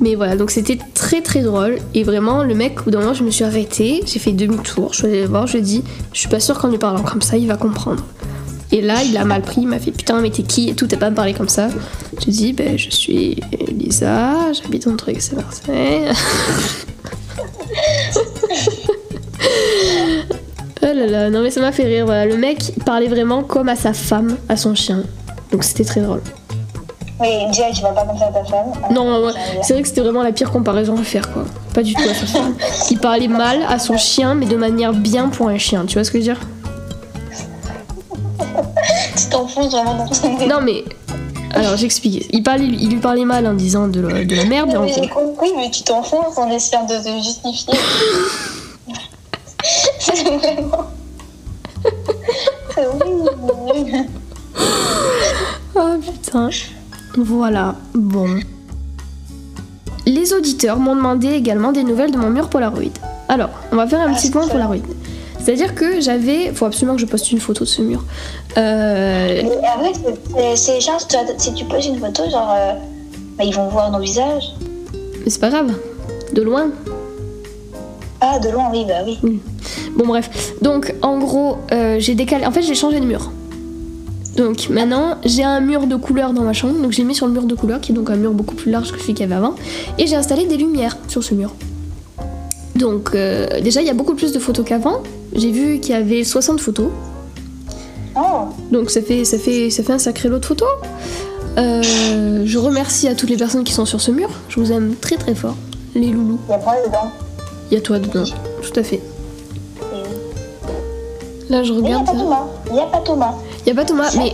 [0.00, 1.78] Mais voilà, donc c'était très très drôle.
[1.94, 4.92] Et vraiment, le mec, au bout d'un moment, je me suis arrêtée, j'ai fait demi-tour,
[4.92, 6.78] je suis allée le voir, je lui ai dit, je suis pas sûre qu'en lui
[6.78, 8.04] parlant comme ça, il va comprendre.
[8.72, 10.68] Et là, il a mal pris, il m'a fait putain, mais t'es qui?
[10.70, 11.68] Et tout, t'as pas à me parler comme ça.
[12.18, 16.02] J'ai dit, ben je suis Lisa, j'habite entre Aix et Marseille.
[20.82, 22.26] oh là là, non mais ça m'a fait rire, voilà.
[22.26, 25.04] Le mec parlait vraiment comme à sa femme, à son chien.
[25.52, 26.22] Donc c'était très drôle.
[27.20, 28.72] Oui, déjà, tu vas pas comme ça à ta femme.
[28.90, 31.44] Non, ouais, c'est vrai que c'était vraiment la pire comparaison à faire, quoi.
[31.72, 32.56] Pas du tout à sa femme.
[32.90, 36.04] Il parlait mal à son chien, mais de manière bien pour un chien, tu vois
[36.04, 36.40] ce que je veux dire?
[39.16, 40.84] Tu t'enfonces vraiment dans son Non, mais.
[41.52, 42.26] Alors, j'explique.
[42.32, 45.52] Il, parlait, il lui parlait mal en disant de la, de la merde, j'ai compris,
[45.56, 47.74] mais tu t'enfonces en essayant de te justifier.
[50.00, 50.88] c'est vraiment.
[52.74, 53.30] C'est horrible.
[55.76, 56.50] Oh putain.
[57.16, 58.40] Voilà, bon.
[60.06, 62.90] Les auditeurs m'ont demandé également des nouvelles de mon mur Polaroid.
[63.28, 64.46] Alors, on va faire un Ah, petit point.
[64.48, 64.76] Polaroid.
[65.40, 66.52] C'est-à-dire que j'avais.
[66.52, 68.02] Faut absolument que je poste une photo de ce mur.
[68.56, 72.72] Euh, Mais après, c'est- c'est genre, si tu- si tu poses une photo, genre, euh,
[73.38, 74.52] bah, ils vont voir nos visages.
[75.24, 75.72] mais c'est pas grave.
[76.34, 76.66] De loin.
[78.20, 79.40] Ah, de loin, oui, bah oui.
[79.96, 82.44] Bon bref, donc en gros, euh, j'ai décalé.
[82.46, 83.30] En fait, j'ai changé de mur.
[84.36, 86.74] Donc maintenant, j'ai un mur de couleur dans ma chambre.
[86.80, 88.70] Donc j'ai mis sur le mur de couleur, qui est donc un mur beaucoup plus
[88.70, 89.54] large que celui qu'il y avait avant.
[89.98, 91.52] Et j'ai installé des lumières sur ce mur.
[92.74, 95.02] Donc euh, déjà, il y a beaucoup plus de photos qu'avant.
[95.34, 96.88] J'ai vu qu'il y avait 60 photos.
[98.16, 100.68] Oh, Donc ça fait, ça fait, ça fait un sacré lot de photos.
[101.56, 104.28] Euh, je remercie à toutes les personnes qui sont sur ce mur.
[104.48, 105.54] Je vous aime très très fort,
[105.94, 106.38] les loulous.
[106.48, 107.10] il y a moi dedans?
[107.70, 108.24] Il y a toi dedans,
[108.62, 109.00] tout à fait.
[111.50, 112.06] Là, je Mais il n'y a regarde.
[112.06, 112.46] pas Thomas.
[112.68, 113.34] Il n'y a pas Thomas.
[113.66, 114.32] Y a pas Thomas, mais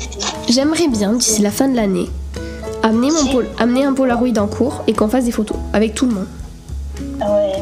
[0.49, 2.09] j'aimerais bien d'ici la fin de l'année
[2.83, 6.07] amener mon pol- amener un Polaroid en cours et qu'on fasse des photos avec tout
[6.07, 6.27] le monde.
[7.21, 7.53] Ah ouais.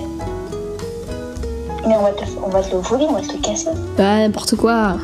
[1.87, 3.67] Mais on va te, on va te le voler, on va te le casser.
[3.97, 4.95] Bah n'importe quoi.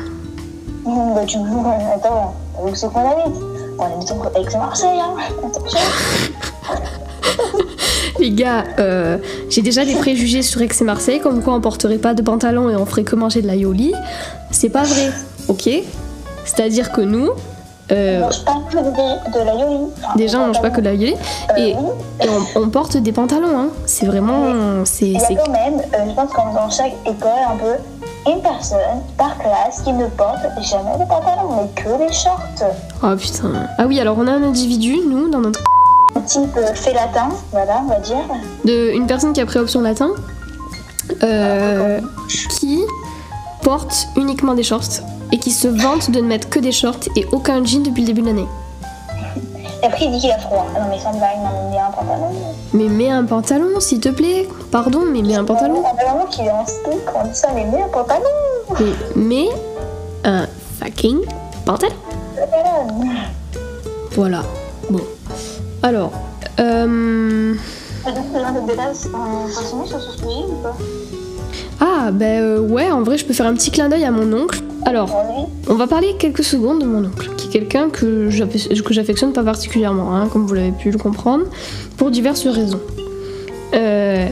[0.85, 3.35] Mmh, bah tu Attends, avec ce qu'on habite.
[3.77, 5.15] On habite avec Marseille, hein.
[5.45, 5.79] Attention.
[8.19, 9.17] Les gars, euh,
[9.49, 12.69] j'ai déjà des préjugés sur Aix et Marseille, comme quoi on porterait pas de pantalon
[12.69, 13.93] et on ferait que manger de la yoli.
[14.51, 15.11] C'est pas vrai,
[15.49, 15.69] ok?
[16.45, 17.29] C'est-à-dire que nous,
[17.91, 19.85] euh, On mange pas que de, de la yoli.
[20.03, 21.89] Enfin, déjà on mange pas que de la yoli Euh, et, oui.
[22.23, 23.59] et on, on porte des pantalons.
[23.59, 23.67] Hein.
[23.85, 27.29] C'est vraiment, c'est, Il y a quand même, euh, je pense comme dans chaque école,
[27.47, 28.79] un peu une personne
[29.17, 32.39] par classe qui ne porte jamais de pantalon, mais que des shorts.
[33.03, 33.67] oh putain.
[33.77, 35.59] Ah oui, alors on a un individu, nous, dans notre
[36.25, 38.15] Type euh, fait latin, voilà, on va dire.
[38.63, 40.09] de une personne qui a pris option latin
[41.23, 41.99] euh,
[42.49, 42.79] qui
[43.61, 45.01] porte uniquement des shorts
[45.35, 48.07] et qui se vante de ne mettre que des shorts et aucun jean depuis le
[48.07, 48.47] début de l'année.
[49.83, 50.65] Et après, il dit qu'il a froid.
[50.73, 52.31] Ah non, mais sans blague, non, mais a un pantalon.
[52.71, 54.47] Mais mets un pantalon s'il te plaît.
[54.71, 55.83] Pardon, mais mets un pantalon.
[55.83, 58.23] On a vraiment qu'il est en on dit ça, mais mets un pantalon.
[58.79, 59.49] Mais mets
[60.23, 60.47] un
[60.79, 61.19] fucking
[61.65, 61.95] pantalon.
[64.11, 64.43] Voilà.
[64.89, 65.01] Bon.
[65.83, 66.11] Alors,
[66.61, 67.55] euh...
[68.05, 70.77] On continue sur ce sujet ou pas?
[71.79, 74.31] Ah ben euh, ouais, en vrai, je peux faire un petit clin d'œil à mon
[74.33, 74.61] oncle.
[74.85, 75.09] Alors.
[75.67, 79.33] On va parler quelques secondes de mon oncle, qui est quelqu'un que j'affec- que j'affectionne
[79.33, 81.45] pas particulièrement, hein, comme vous l'avez pu le comprendre,
[81.97, 82.79] pour diverses raisons.
[83.73, 84.27] Euh,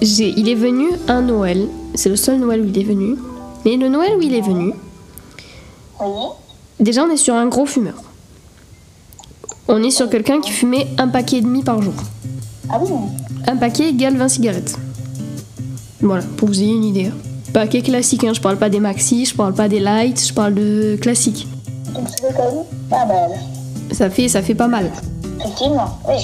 [0.00, 3.16] il est venu un Noël, c'est le seul Noël où il est venu,
[3.64, 4.72] mais le Noël où il est venu,
[6.80, 7.94] déjà on est sur un gros fumeur.
[9.68, 11.94] On est sur quelqu'un qui fumait un paquet et demi par jour.
[12.70, 12.80] Ah.
[13.46, 14.76] Un paquet égale 20 cigarettes.
[16.04, 17.10] Voilà, pour vous ayez une idée.
[17.54, 20.52] Paquet classique, hein, je parle pas des maxi, je parle pas des lights, je parle
[20.52, 21.48] de classique.
[21.94, 23.30] Donc, ça fait quand même pas mal.
[23.90, 24.90] Ça fait, ça fait pas mal.
[25.40, 26.16] Effectivement, oui.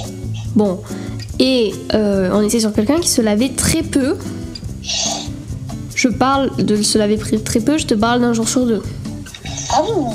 [0.55, 0.81] Bon,
[1.39, 4.19] et euh, on était sur quelqu'un qui se lavait très peu.
[5.95, 8.83] Je parle de se laver très très peu, je te parle d'un jour sur deux.
[9.73, 10.15] Ah oui.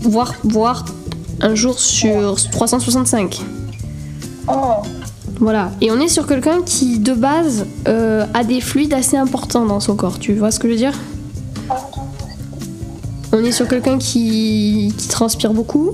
[0.00, 0.86] Voire, voire
[1.42, 3.40] un jour sur 365.
[4.48, 4.54] Oh.
[5.40, 5.70] Voilà.
[5.80, 9.80] Et on est sur quelqu'un qui, de base, euh, a des fluides assez importants dans
[9.80, 10.18] son corps.
[10.18, 10.94] Tu vois ce que je veux dire?
[13.32, 15.92] On est sur quelqu'un qui, qui transpire beaucoup.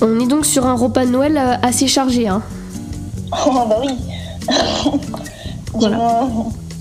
[0.00, 2.28] On est donc sur un repas de Noël euh, assez chargé.
[2.28, 2.42] Hein.
[3.32, 3.94] Oh, bah oui.
[5.74, 6.26] Voilà.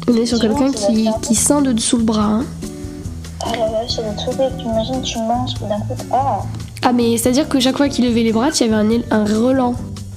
[0.10, 2.24] On est sur quelqu'un qui, qui sent de dessous le bras.
[2.26, 2.46] hein.
[3.44, 6.40] Ah vache, c'est que tu imagines, tu manges, d'un coup, ah.
[6.84, 9.26] Ah mais c'est-à-dire que chaque fois qu'il levait les bras, il y avait un, un
[9.26, 9.76] relent.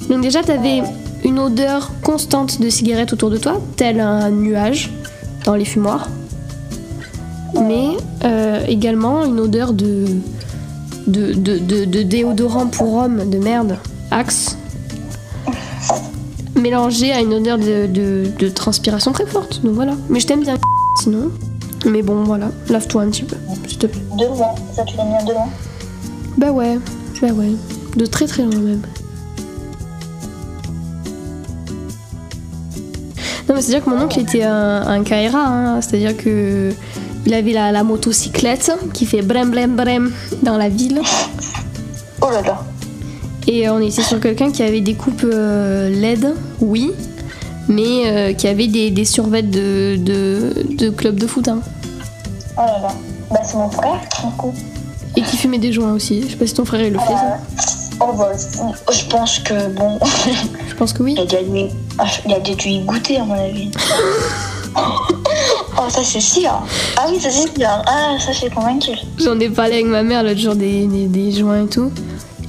[0.09, 0.83] Donc déjà, tu avais
[1.25, 4.91] une odeur constante de cigarette autour de toi, tel un nuage
[5.45, 6.09] dans les fumoirs.
[7.55, 7.89] Mais
[8.25, 10.05] euh, également une odeur de,
[11.07, 13.77] de, de, de- de déodorant pour homme de merde,
[14.11, 14.57] Axe,
[16.57, 19.61] mélangé à une odeur de, transpiration très forte.
[19.63, 19.93] Donc voilà.
[20.09, 20.57] Mais je t'aime bien,
[21.03, 21.31] sinon.
[21.87, 23.37] Mais bon, voilà, lave-toi un petit peu,
[23.67, 24.03] s'il te plaît.
[24.19, 24.49] De loin.
[24.75, 25.49] Ça, tu l'aimes bien de loin?
[26.37, 26.79] Bah ouais,
[27.23, 27.53] bah ouais.
[27.97, 28.83] De très très loin même.
[33.61, 35.81] C'est-à-dire que mon oncle était un, un Kaira, hein.
[35.81, 36.71] c'est-à-dire que
[37.27, 41.01] il avait la, la motocyclette qui fait brem brem brem dans la ville.
[42.23, 42.65] Oh là là.
[43.47, 46.93] Et on était sur quelqu'un qui avait des coupes euh, LED, oui,
[47.69, 51.49] mais euh, qui avait des, des survêtes de, de, de club de foot.
[51.49, 51.61] hein.
[52.57, 52.89] Oh là là.
[53.31, 54.53] Bah, c'est mon frère, du coup.
[55.17, 56.23] Et qui fumait des joints aussi.
[56.23, 57.39] Je sais pas si ton frère il le fait ça.
[58.01, 58.31] Oh bah,
[58.93, 59.99] je pense que bon,
[60.69, 61.15] Je pense que oui.
[61.17, 61.67] il a dû,
[62.01, 63.71] ah, il a déjà dû y goûter à mon avis.
[64.77, 66.51] oh, ça c'est sûr.
[66.97, 67.69] Ah oui, ça c'est sûr.
[67.69, 68.93] Ah, ça je suis convaincue.
[69.19, 71.91] J'en ai parlé avec ma mère l'autre jour des, des, des joints et tout.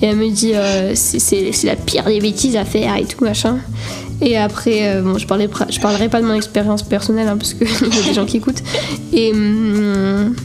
[0.02, 3.06] Et elle me dit, euh, c'est- c'est c'est la pire des bêtises à faire et
[3.06, 3.60] tout, machin.
[4.20, 7.54] Et après, euh, bon, je, parlais, je parlerai pas de mon expérience personnelle, hein, parce
[7.54, 8.62] qu'il y a des gens qui écoutent.
[9.14, 10.36] Et, hum,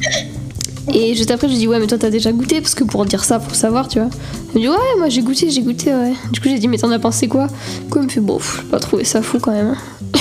[0.92, 3.04] et juste après, je lui dis, ouais, mais toi, t'as déjà goûté, parce que pour
[3.04, 4.08] dire ça, pour savoir, tu vois.
[4.50, 6.12] Elle me dit, ouais, moi, j'ai goûté, j'ai goûté, ouais.
[6.32, 7.46] Du coup, j'ai dit, mais t'en as pensé quoi?
[7.46, 9.74] Du coup, elle me fait, bon, j'ai pas trouvé ça fou quand même.
[9.74, 10.18] hein.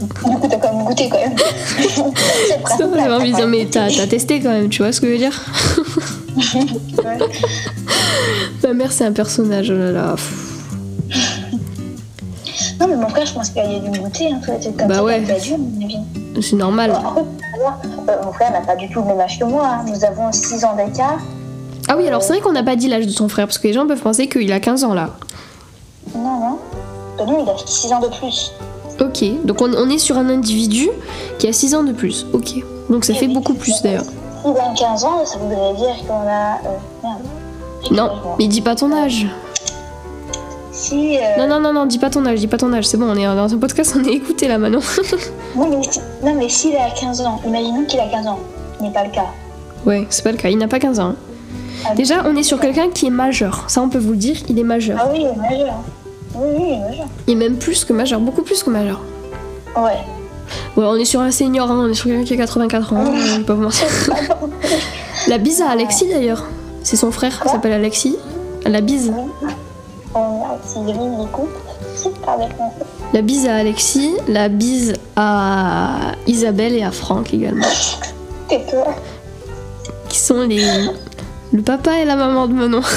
[0.00, 1.36] Du coup, t'as quand même goûté quand même.
[2.96, 5.18] J'avais envie de dire, mais t'as testé quand même, tu vois ce que je veux
[5.18, 5.44] dire?
[7.04, 7.18] Ouais.
[8.64, 10.16] Ma mère, c'est un personnage, oh là là.
[12.80, 14.28] Non, mais mon frère, je pense qu'il a dû goûter.
[14.32, 15.22] Hein, trucs comme Bah ça, ouais.
[16.40, 16.98] C'est normal.
[17.54, 19.66] Euh, mon frère n'a pas du tout le même âge que moi.
[19.66, 19.84] hein.
[19.86, 21.18] Nous avons 6 ans d'écart.
[21.88, 23.66] Ah oui, alors c'est vrai qu'on n'a pas dit l'âge de ton frère, parce que
[23.66, 25.10] les gens peuvent penser qu'il a 15 ans là.
[26.14, 26.58] Non, non.
[27.18, 28.52] Bah, lui, il a 6 ans de plus.
[29.00, 30.88] Ok, donc on, on est sur un individu
[31.38, 32.26] qui a 6 ans de plus.
[32.32, 32.54] Ok,
[32.88, 34.04] donc ça fait beaucoup plus d'ailleurs.
[34.44, 36.58] S'il a 15 ans, ça voudrait dire qu'on a.
[36.64, 37.22] euh, merde.
[37.90, 39.26] Non, mais dis pas ton âge.
[40.72, 41.18] Si.
[41.18, 42.86] euh, Non, non, non, non, dis pas ton âge, dis pas ton âge.
[42.86, 44.80] C'est bon, on est dans un podcast, on est écouté là maintenant.
[45.56, 48.38] Non, mais, si- non, mais s'il a 15 ans, imaginons qu'il a 15 ans.
[48.78, 49.26] Ce n'est pas le cas.
[49.84, 51.08] ouais, c'est pas le cas, il n'a pas 15 ans.
[51.10, 51.16] hein.
[51.86, 53.64] Ah, Déjà, on est sur quelqu'un qui est majeur.
[53.68, 54.98] Ça, on peut vous le dire, il est majeur.
[55.02, 55.74] Ah oui, il est majeur.
[56.34, 57.06] Oui, oui, il est majeur.
[57.26, 59.00] Il est même plus que majeur, beaucoup plus que majeur.
[59.76, 59.98] Ouais.
[60.76, 63.04] Ouais, on est sur un senior, hein, on est sur quelqu'un qui a 84 ans,
[63.14, 63.86] je vais pas vous mentir.
[65.28, 66.44] La bise à Alexis d'ailleurs.
[66.82, 68.16] C'est son frère, il s'appelle Alexis.
[68.64, 69.12] La bise.
[72.26, 72.70] Avec moi.
[73.12, 77.66] La bise à Alexis, la bise à Isabelle et à Franck également.
[78.48, 78.94] Tais-toi.
[80.08, 80.64] Qui sont les.
[81.52, 82.82] Le papa et la maman de Manon.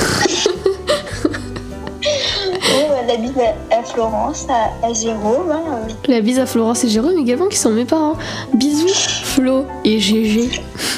[2.68, 3.32] Oui, bah, la bise
[3.72, 5.52] à, Florence, à, à Jérôme.
[5.52, 8.16] Hein, euh, La bise à Florence et Jérôme également qui sont mes parents.
[8.54, 8.88] Bisous,
[9.24, 10.50] Flo et GG.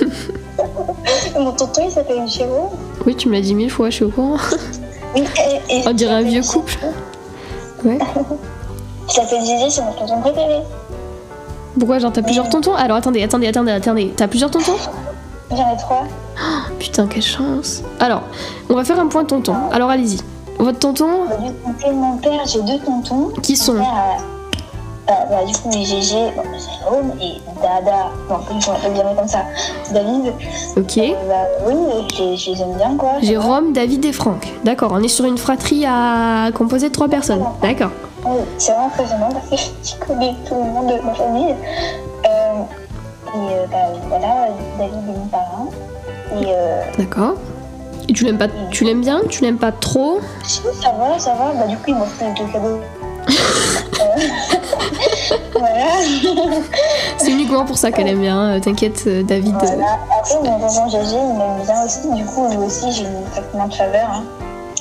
[1.39, 2.69] Mon tonton, il s'appelle Jérôme.
[3.05, 4.37] Oui, tu me l'as dit mille fois, je suis au courant.
[5.17, 5.23] Oui,
[5.69, 6.77] et, et On dirait un vieux couple.
[7.85, 7.99] Ouais.
[9.07, 10.61] Il s'appelle Gégé, c'est mon tonton préféré.
[11.77, 12.73] Pourquoi, genre, t'as plusieurs tontons?
[12.73, 14.13] Alors attendez, attendez, attendez, attendez.
[14.17, 14.77] T'as plusieurs tontons?
[15.51, 16.03] J'en ai trois.
[16.79, 17.83] Putain, quelle chance.
[17.99, 18.23] Alors,
[18.69, 19.53] on va faire un point tonton.
[19.71, 20.17] Alors allez-y.
[20.57, 21.07] Votre tonton,
[21.93, 23.31] mon père, j'ai deux tontons.
[23.43, 23.75] qui sont?
[23.75, 23.85] père
[25.07, 28.09] bah, du coup, les Gégé, bon, c'est Jérôme et Dada.
[28.29, 29.39] Non, on l'appelle jamais comme ça.
[29.91, 30.33] David.
[30.75, 30.97] Ok.
[30.97, 31.75] Euh, bah, oui,
[32.15, 33.13] je, les- je les aime bien, quoi.
[33.21, 34.47] Jérôme, David et Franck.
[34.63, 37.43] D'accord, on est sur une fratrie à composée de trois personnes.
[37.61, 37.91] D'accord.
[38.25, 41.55] Oui, c'est vraiment impressionnant parce que je connais tout le monde de ma famille.
[42.25, 42.61] Euh,
[43.35, 43.77] et euh, bah,
[44.09, 45.67] voilà, David est mon parrain.
[46.41, 47.33] Et euh, D'accord.
[48.09, 50.19] Et tu l'aimes pas Tu l'aimes bien Tu l'aimes pas trop?
[50.45, 51.51] Si, ça va, ça va.
[51.59, 52.79] Bah, du coup, il m'offre des cadeaux.
[55.53, 55.85] Voilà.
[57.17, 58.55] C'est uniquement pour ça qu'elle aime bien.
[58.55, 59.55] euh, T'inquiète, euh, David.
[59.59, 59.97] voilà.
[60.19, 62.09] Après, mon tonton Gégé, il m'aime bien aussi.
[62.13, 64.09] Du coup, lui aussi, j'ai une traitement de faveur.
[64.11, 64.23] Hein.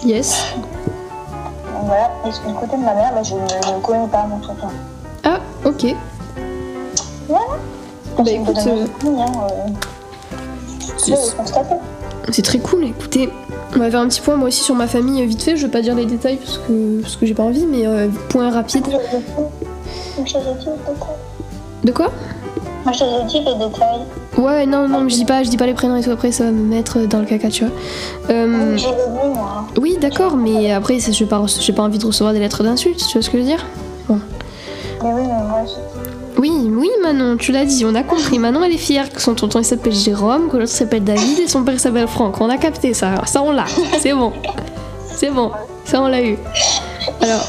[0.04, 0.52] Yes.
[0.56, 2.10] Donc voilà.
[2.26, 4.68] Et du côté de ma mère, bah, je ne connais pas, mon tonton.
[5.24, 5.94] Ah, ok.
[7.28, 7.44] Voilà.
[8.16, 9.72] Bah, C'est écoute, hein, euh,
[12.32, 12.84] C'est- très cool.
[12.84, 13.28] Écoutez,
[13.74, 15.56] on va faire un petit point moi aussi sur ma famille vite fait.
[15.56, 18.08] Je vais pas dire les détails parce que, parce que j'ai pas envie, mais euh,
[18.30, 18.86] point rapide.
[20.16, 21.16] Moi, je t'ai dit les détails.
[21.84, 22.10] De quoi?
[22.84, 24.02] Moi, je t'ai dit les détails.
[24.38, 26.10] Ouais, non, non, mais je dis pas, je dis pas les prénoms et tout.
[26.10, 27.74] Après, ça va me mettre dans le caca, tu vois.
[28.30, 29.64] Euh, J'ai le dit, moi.
[29.80, 33.02] oui, d'accord, mais après, j'ai pas, j'ai pas envie de recevoir des lettres d'insultes.
[33.08, 33.64] Tu vois ce que je veux dire?
[34.08, 34.16] Mais
[35.02, 35.64] oui, mais moi.
[36.38, 38.38] Oui, oui, Manon, tu l'as dit, on a compris.
[38.38, 41.48] Manon, elle est fière que son tonton il s'appelle Jérôme, que l'autre s'appelle David et
[41.48, 42.40] son père s'appelle Franck.
[42.42, 43.64] On a capté ça, ça on l'a,
[44.00, 44.32] c'est bon.
[45.14, 45.50] C'est bon,
[45.86, 46.36] ça on l'a eu.
[47.22, 47.46] Alors,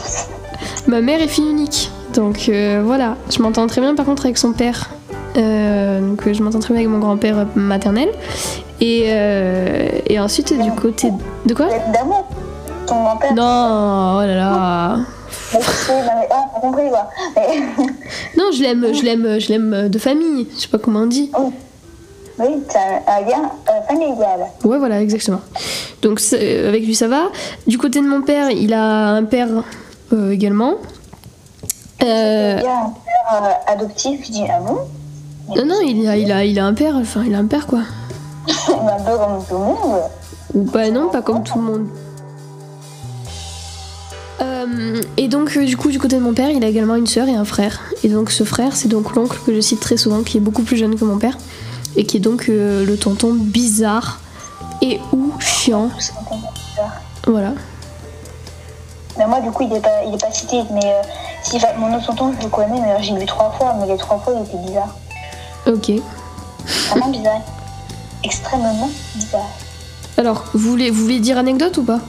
[0.88, 3.15] ma mère est fille unique, donc euh, voilà.
[3.30, 4.89] Je m'entends très bien par contre avec son père.
[5.38, 8.10] Euh, donc je m'entends très bien avec mon grand-père euh, maternel.
[8.82, 11.12] Et, euh, et ensuite, du côté.
[11.45, 11.67] De quoi?
[11.93, 12.27] D'amour?
[12.88, 13.34] Ton grand-père?
[13.36, 14.97] Non, oh là là.
[15.53, 15.60] Non,
[16.32, 17.10] ah,
[18.38, 20.47] Non, je l'aime, je l'aime, je l'aime de famille.
[20.56, 21.32] Je sais pas comment on dit.
[22.39, 23.51] oui, c'est un, lien
[23.88, 24.39] familial.
[24.63, 25.41] Ouais, voilà, exactement.
[26.01, 27.30] Donc avec lui ça va.
[27.67, 29.49] Du côté de mon père, il a un père
[30.32, 30.75] également.
[32.03, 34.77] Euh, Il y a un père euh, adoptif, je dis, ah bon?
[35.55, 36.95] Non, non, il a, il a, il a un père.
[36.95, 37.79] Enfin, il a un père quoi.
[38.47, 40.01] Un peu comme tout le monde.
[40.53, 41.88] Ou bah non, pas comme tout le monde.
[44.41, 47.27] Euh, et donc du coup du côté de mon père il a également une sœur
[47.27, 50.21] et un frère et donc ce frère c'est donc l'oncle que je cite très souvent
[50.21, 51.36] qui est beaucoup plus jeune que mon père
[51.95, 54.19] et qui est donc euh, le tonton bizarre
[54.83, 55.89] et ou chiant
[57.25, 57.53] voilà
[59.17, 60.62] Mais moi, du coup, il est pas, il est pas cité.
[60.71, 61.01] Mais euh,
[61.49, 63.73] si, mon autre tonton, je le connais, mais j'ai vu trois fois.
[63.79, 64.95] Mais les trois fois, il était bizarre.
[65.65, 65.91] ok
[66.89, 67.41] Vraiment bizarre.
[68.23, 69.41] Extrêmement bizarre.
[70.17, 71.99] alors vous voulez vous voulez dire anecdote ou pas?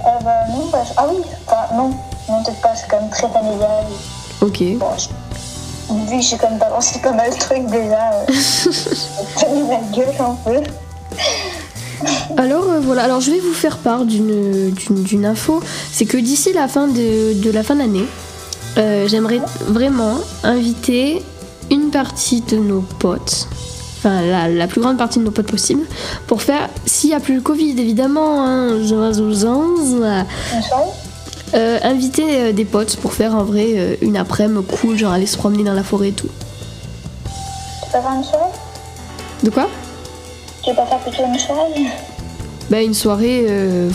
[0.00, 1.90] Euh, bah, non, bah, ah oui, enfin, non.
[2.28, 3.84] non, peut-être pas, c'est quand même très familial.
[4.42, 4.62] Ok.
[4.78, 5.08] Bon, je-
[6.10, 9.76] vu que j'ai quand même balancé pas mal de trucs déjà, euh, j'ai mis la
[9.92, 10.62] gueule un peu.
[12.36, 15.60] Alors euh, voilà, alors je vais vous faire part d'une d'une- d'une info,
[15.92, 18.06] c'est que d'ici la fin de, de la fin d'année,
[18.78, 21.22] euh, j'aimerais vraiment inviter
[21.70, 23.48] une partie de nos potes,
[23.98, 25.82] enfin la, la plus grande partie de nos potes possible,
[26.26, 28.78] pour faire, s'il n'y a plus le Covid évidemment, hein,
[31.54, 35.36] euh, inviter euh, des potes pour faire en vrai une après-midi cool, genre aller se
[35.36, 36.28] promener dans la forêt et tout.
[37.24, 38.50] Tu peux faire une soirée
[39.42, 39.68] De quoi?
[40.62, 41.86] Tu veux pas faire plutôt une soirée
[42.70, 43.46] Bah une soirée...
[43.48, 43.90] euh,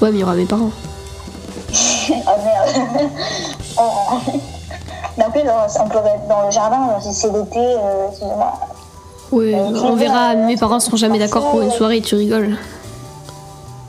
[0.00, 0.70] Ouais mais il y aura mes parents.
[2.26, 3.10] Ah merde.
[3.78, 3.82] oh.
[5.18, 8.52] Mais après, genre, on pourrait être dans le jardin, si c'est l'été, euh, excusez-moi.
[9.32, 12.56] Ouais, Euh, on verra, mes parents seront jamais d'accord pour une soirée, tu rigoles.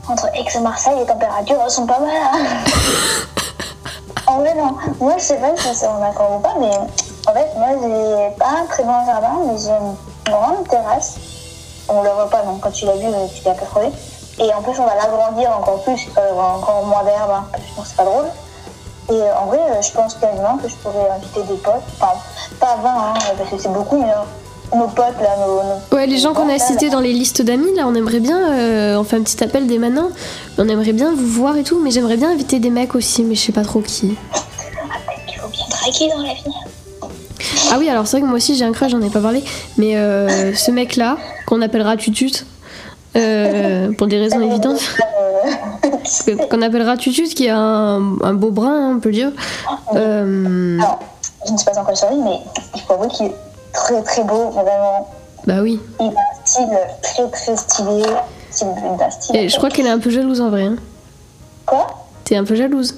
[0.08, 2.10] Entre Aix et Marseille, les températures elles sont pas mal.
[2.10, 2.38] Hein.
[4.26, 4.74] en vrai, non.
[5.00, 8.36] Moi, je sais pas si c'est en accord ou pas, mais en fait, moi, j'ai
[8.36, 9.94] pas un très grand jardin, mais j'ai une
[10.32, 11.14] grande terrasse.
[11.92, 13.88] On le voit pas, donc quand tu l'as vu, euh, tu l'as pas trouvé.
[14.38, 17.30] Et en plus, on va l'agrandir encore plus, il va y avoir encore moins d'herbe,
[17.30, 18.26] hein, parce que sinon, c'est pas drôle.
[19.10, 21.82] Et euh, en vrai, euh, je pense quasiment que je pourrais inviter des potes.
[22.00, 22.12] Enfin,
[22.60, 25.56] pas 20, hein, parce que c'est beaucoup, mais euh, nos potes, là, nos.
[25.62, 28.38] nos- Ouais, les gens qu'on a cités dans les listes d'amis, là, on aimerait bien,
[28.52, 30.10] euh, on fait un petit appel dès maintenant,
[30.58, 33.34] on aimerait bien vous voir et tout, mais j'aimerais bien inviter des mecs aussi, mais
[33.34, 34.16] je sais pas trop qui.
[34.32, 34.36] Ah,
[35.06, 36.69] peut-être qu'il faut bien draguer dans la vie.
[37.72, 39.42] Ah oui, alors c'est vrai que moi aussi j'ai un crush, j'en ai pas parlé,
[39.78, 42.32] mais euh, ce mec-là, qu'on appellera Tutut,
[43.16, 44.80] euh, pour des raisons évidentes,
[46.50, 49.30] qu'on appellera Tutut, qui a un, un beau brin, hein, on peut dire.
[49.94, 50.98] Euh, Alors,
[51.46, 52.38] je ne suis pas encore sur lui, mais
[52.74, 53.34] il faut avouer qu'il est
[53.72, 55.08] très très beau, vraiment.
[55.46, 55.80] bah oui.
[56.00, 58.02] Il a un style très très stylé.
[58.50, 58.66] Style
[59.10, 59.36] style.
[59.36, 60.64] Et je crois qu'elle est un peu jalouse en vrai.
[60.64, 60.76] hein.
[61.66, 61.86] Quoi?
[62.24, 62.96] T'es un peu jalouse.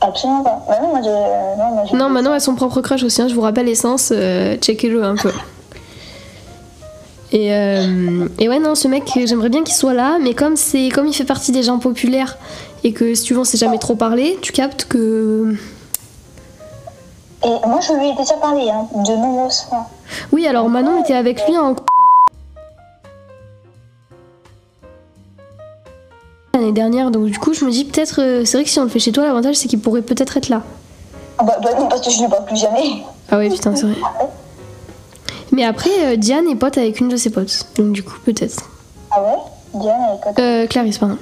[0.00, 0.64] Absolument pas.
[0.68, 1.58] Bah non, moi je.
[1.58, 1.84] Non, moi.
[1.92, 5.16] Non, Manon a son propre crush aussi, hein, je vous rappelle l'essence, euh, checkez-le un
[5.16, 5.32] peu.
[7.30, 10.88] Et, euh, et ouais, non, ce mec, j'aimerais bien qu'il soit là, mais comme, c'est,
[10.88, 12.38] comme il fait partie des gens populaires
[12.84, 15.54] et que si tu veux, on s'est jamais trop parlé, tu captes que.
[17.44, 19.86] Et moi je lui ai déjà parlé, hein, de nombreuses fois.
[20.32, 21.74] Oui, alors Manon était avec lui en.
[26.58, 28.20] L'année dernière, donc du coup, je me dis peut-être.
[28.20, 30.36] euh, c'est vrai que si on le fait chez toi, l'avantage c'est qu'il pourrait peut-être
[30.36, 30.62] être là.
[31.38, 33.02] Ah Bah, bah non, parce que je ne le vois plus jamais.
[33.30, 33.94] Ah ouais, putain, c'est vrai.
[35.52, 38.62] Mais après, euh, Diane est pote avec une de ses potes, donc du coup, peut-être.
[39.10, 39.80] Ah ouais?
[39.80, 41.16] Diane avec quoi Euh, Clarisse, pardon.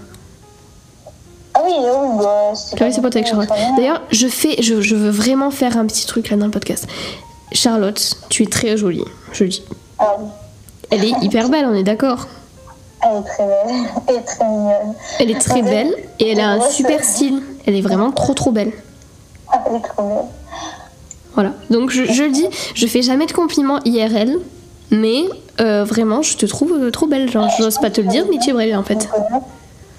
[1.55, 2.53] Ah oui, oui, bah.
[2.55, 3.49] c'est Clarisse est pote avec Charlotte.
[3.77, 6.87] D'ailleurs, je fais, je, je veux vraiment faire un petit truc là dans le podcast.
[7.53, 9.63] Charlotte, tu es très jolie, je le dis.
[9.99, 10.27] Ah oui,
[10.91, 12.27] Elle est hyper belle, on est d'accord.
[13.11, 13.77] Elle est très belle.
[14.09, 14.95] Elle est très mignonne.
[15.21, 17.43] Elle est très belle et elle a un super style.
[17.67, 18.73] Elle est vraiment trop trop belle.
[19.53, 20.25] Ah, elle est trop belle.
[21.35, 21.53] Voilà.
[21.71, 24.39] Donc je, je le dis, je fais jamais de compliments IRL,
[24.91, 25.25] mais
[25.61, 27.31] euh, vraiment, je te trouve euh, trop belle.
[27.31, 29.09] Genre, j'ose pas te le dire, mais tu es belle en fait.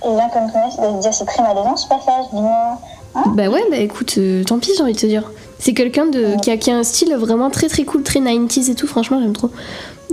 [0.05, 2.79] Et là, comme tu dit, déjà, c'est très malaisant ce passage, dis-moi.
[3.15, 5.31] Hein Bah ouais, bah écoute, euh, tant pis, j'ai envie de te dire.
[5.59, 8.69] C'est quelqu'un de qui a, qui a un style vraiment très très cool, très 90s
[8.69, 8.85] et tout.
[8.87, 9.49] Franchement, j'aime trop.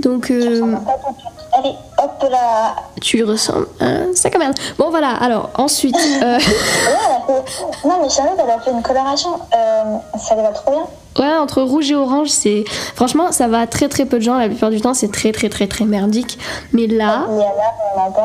[0.03, 1.31] Donc euh, Pas tout de suite.
[1.57, 1.75] Allez,
[2.05, 2.77] hop là.
[3.01, 4.55] tu ressembles à un sac à merde.
[4.79, 5.11] Bon voilà.
[5.11, 5.97] Alors ensuite.
[6.23, 6.41] euh, Ouais,
[6.87, 7.89] elle a fait...
[7.89, 9.31] Non, mais Charlotte, elle a fait une coloration.
[9.55, 10.87] Euh, ça lui va trop bien.
[11.19, 12.65] Ouais, entre rouge et orange, c'est.
[12.97, 14.37] Franchement, ça va à très très peu de gens.
[14.37, 16.39] La plupart du temps, c'est très très très très merdique.
[16.73, 17.27] Mais là,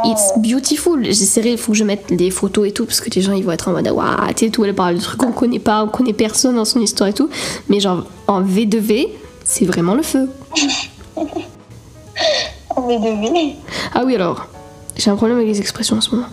[0.06, 1.04] it's beautiful.
[1.06, 3.46] J'essaierai, il faut que je mette des photos et tout, parce que les gens ils
[3.46, 5.88] vont être en mode Waouh, t'es tout, elle parle de trucs qu'on connaît pas, on
[5.88, 7.30] connaît personne dans son histoire et tout.
[7.68, 9.10] Mais genre, en V2V,
[9.44, 10.30] c'est vraiment le feu.
[12.88, 13.58] Deviner.
[13.94, 14.48] Ah oui, alors,
[14.96, 16.28] j'ai un problème avec les expressions en ce moment.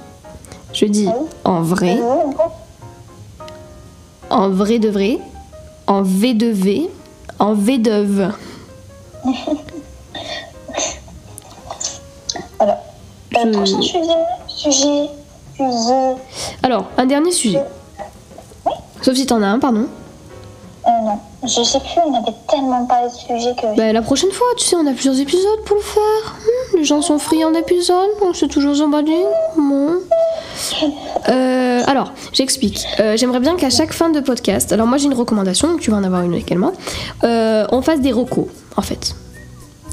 [0.72, 1.08] Je dis
[1.44, 1.98] en vrai,
[4.30, 5.18] en vrai de vrai,
[5.86, 6.88] en V2V,
[7.38, 8.30] en V2V.
[12.58, 12.82] Voilà.
[13.36, 14.00] Euh, Je- Prochain sujet.
[14.48, 15.10] Sujet.
[15.56, 16.16] Sujet.
[16.62, 17.62] Alors, un dernier sujet.
[19.02, 19.86] Sauf si t'en as un, pardon.
[20.86, 21.18] Non.
[21.42, 23.76] Je sais plus, on avait tellement parlé de sujet que.
[23.76, 26.34] Bah, la prochaine fois, tu sais, on a plusieurs épisodes pour le faire.
[26.40, 29.16] Hmm, les gens sont friands d'épisodes, on s'est toujours emballé.
[29.56, 29.96] Bon.
[31.28, 32.86] Euh, alors, j'explique.
[33.00, 35.98] Euh, J'aimerais bien qu'à chaque fin de podcast, alors moi j'ai une recommandation, tu vas
[35.98, 36.72] en avoir une également,
[37.24, 39.14] euh, on fasse des recos, en fait.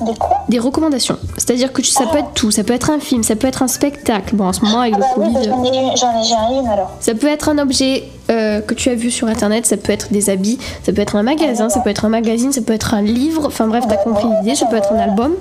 [0.02, 1.18] Des quoi Des recommandations.
[1.38, 2.52] C'est-à-dire que tu- ça peut être tout.
[2.52, 4.36] Ça peut être un film, ça peut être un spectacle.
[4.36, 5.48] Bon, en ce moment, avec Ah le bah oui, Covid.
[5.48, 6.90] bah, j'en ai ai, j'en ai une alors.
[7.00, 10.12] Ça peut être un objet euh, que tu as vu sur internet, ça peut être
[10.12, 12.94] des habits, ça peut être un magasin, ça peut être un magazine, ça peut être
[12.96, 15.34] un livre, enfin bref, t'as compris l'idée, ça peut être un album.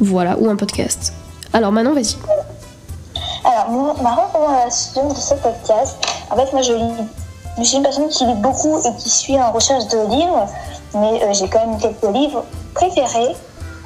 [0.00, 1.12] Voilà, ou un podcast.
[1.52, 2.16] Alors maintenant, vas-y.
[3.44, 5.96] Alors, mon- ma recommandation de ce podcast,
[6.30, 6.92] En fait, moi, je lis.
[7.58, 10.46] Je suis une personne qui lit beaucoup et qui suit en recherche de livres,
[10.94, 12.44] mais euh, j'ai quand même quelques livres
[12.74, 13.34] préférés.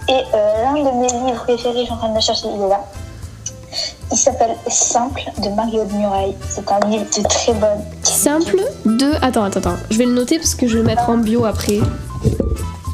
[0.09, 2.61] Et euh, l'un de mes livres préférés, je suis en train de le chercher, il
[2.62, 2.80] est là.
[4.11, 6.34] Il s'appelle Simple de Mario de Muraille.
[6.48, 7.80] C'est un livre de très bonne.
[8.03, 9.12] Simple de.
[9.22, 9.76] Attends, attends, attends.
[9.90, 11.78] Je vais le noter parce que je vais le mettre en bio après.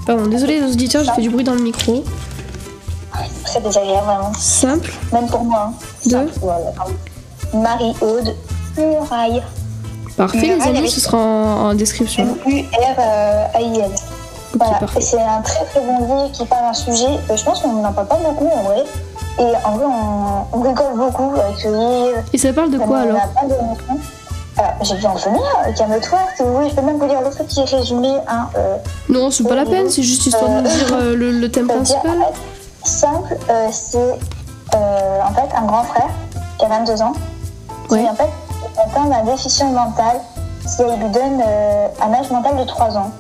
[0.07, 2.05] Pardon, désolé les auditeurs, j'ai fait du bruit dans le micro.
[3.45, 4.33] Très désagréable, vraiment.
[4.39, 5.73] Simple Même pour moi.
[5.73, 6.09] hein.
[6.09, 6.73] De voilà.
[7.53, 8.35] Marie-Aude
[8.77, 9.43] Muraille.
[10.17, 12.37] Parfait, les Muraille amis, avec- ce sera en, en description.
[12.47, 13.91] M-U-R-A-I-L.
[14.55, 17.73] Voilà, c'est un très très bon livre qui parle d'un sujet, euh, je pense qu'on
[17.75, 18.85] n'en parle pas beaucoup en vrai.
[19.39, 22.19] Et en vrai, on, on rigole beaucoup avec ce livre.
[22.33, 23.19] Et ça parle de quoi alors.
[24.57, 27.21] Alors, j'ai vu en venir, euh, calme-toi, si vous voulez, je peux même vous lire
[27.21, 28.09] l'autre petit résumé.
[28.27, 28.77] Hein, euh,
[29.09, 32.21] Non, c'est pas la peine, c'est juste histoire de dire euh, le, le thème principal.
[32.21, 32.35] en fait,
[32.83, 33.99] simple, euh, c'est
[34.75, 36.09] euh, en fait un grand frère
[36.59, 37.13] qui a 22 ans,
[37.89, 38.29] qui en fait
[38.85, 40.21] atteint d'un déficient mental
[40.63, 43.11] qui lui donne euh, un âge mental de 3 ans.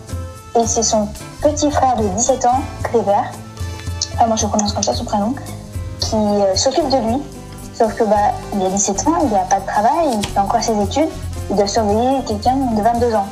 [0.58, 1.06] Et c'est son
[1.40, 3.12] petit frère de 17 ans, Cléber,
[4.14, 5.34] enfin moi je le prononce comme ça son prénom,
[6.00, 7.22] qui euh, s'occupe de lui.
[7.74, 8.16] Sauf que bah,
[8.54, 11.08] il a 17 ans, il n'a pas de travail, il fait encore ses études,
[11.48, 13.26] il doit surveiller quelqu'un de 22 ans.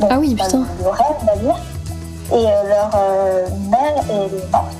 [0.00, 0.64] Bon, Ah oui, putain.
[0.82, 1.56] Le rêve, on va dire.
[2.32, 4.72] Et euh, leur euh, mère est morte.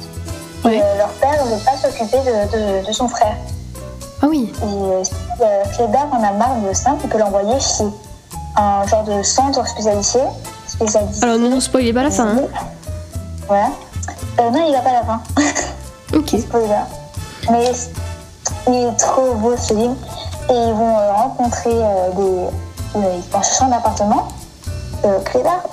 [0.64, 3.34] Et euh, leur père ne veut pas s'occuper de, de- de son frère.
[4.22, 7.84] Ah oui, Et Kléber en a marre de ça, il peut l'envoyer chez
[8.56, 9.62] un genre de centre
[10.80, 12.28] spécialisé alors nous spoilez pas la fin.
[12.28, 12.40] hein.
[13.46, 13.68] Voilà.
[14.40, 15.20] Euh, non, il va pas à la fin.
[16.16, 16.28] Ok.
[16.40, 16.74] Spoiler.
[17.50, 17.70] Mais
[18.66, 19.94] il est trop beau ce livre.
[20.48, 22.48] Et ils vont euh, rencontrer euh, des.
[22.96, 23.00] ils
[23.32, 24.26] vont chercher un appartement.
[25.04, 25.18] Euh,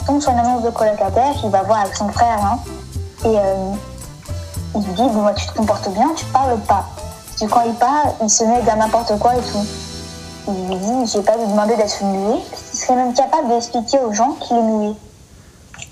[0.06, 2.38] tombe sur une annonce de colocataire qu'il va voir avec son frère.
[2.44, 2.60] hein.
[3.26, 3.36] Et
[4.76, 6.86] il lui dit Bon, bah, tu te comportes bien, tu parles pas.
[7.40, 9.66] Parce que quand il parle, il se met dans n'importe quoi et tout.
[10.50, 11.90] Il lui dit J'ai pas lui demandé d'être
[12.52, 14.94] parce qu'il serait même capable d'expliquer aux gens qu'il est muet.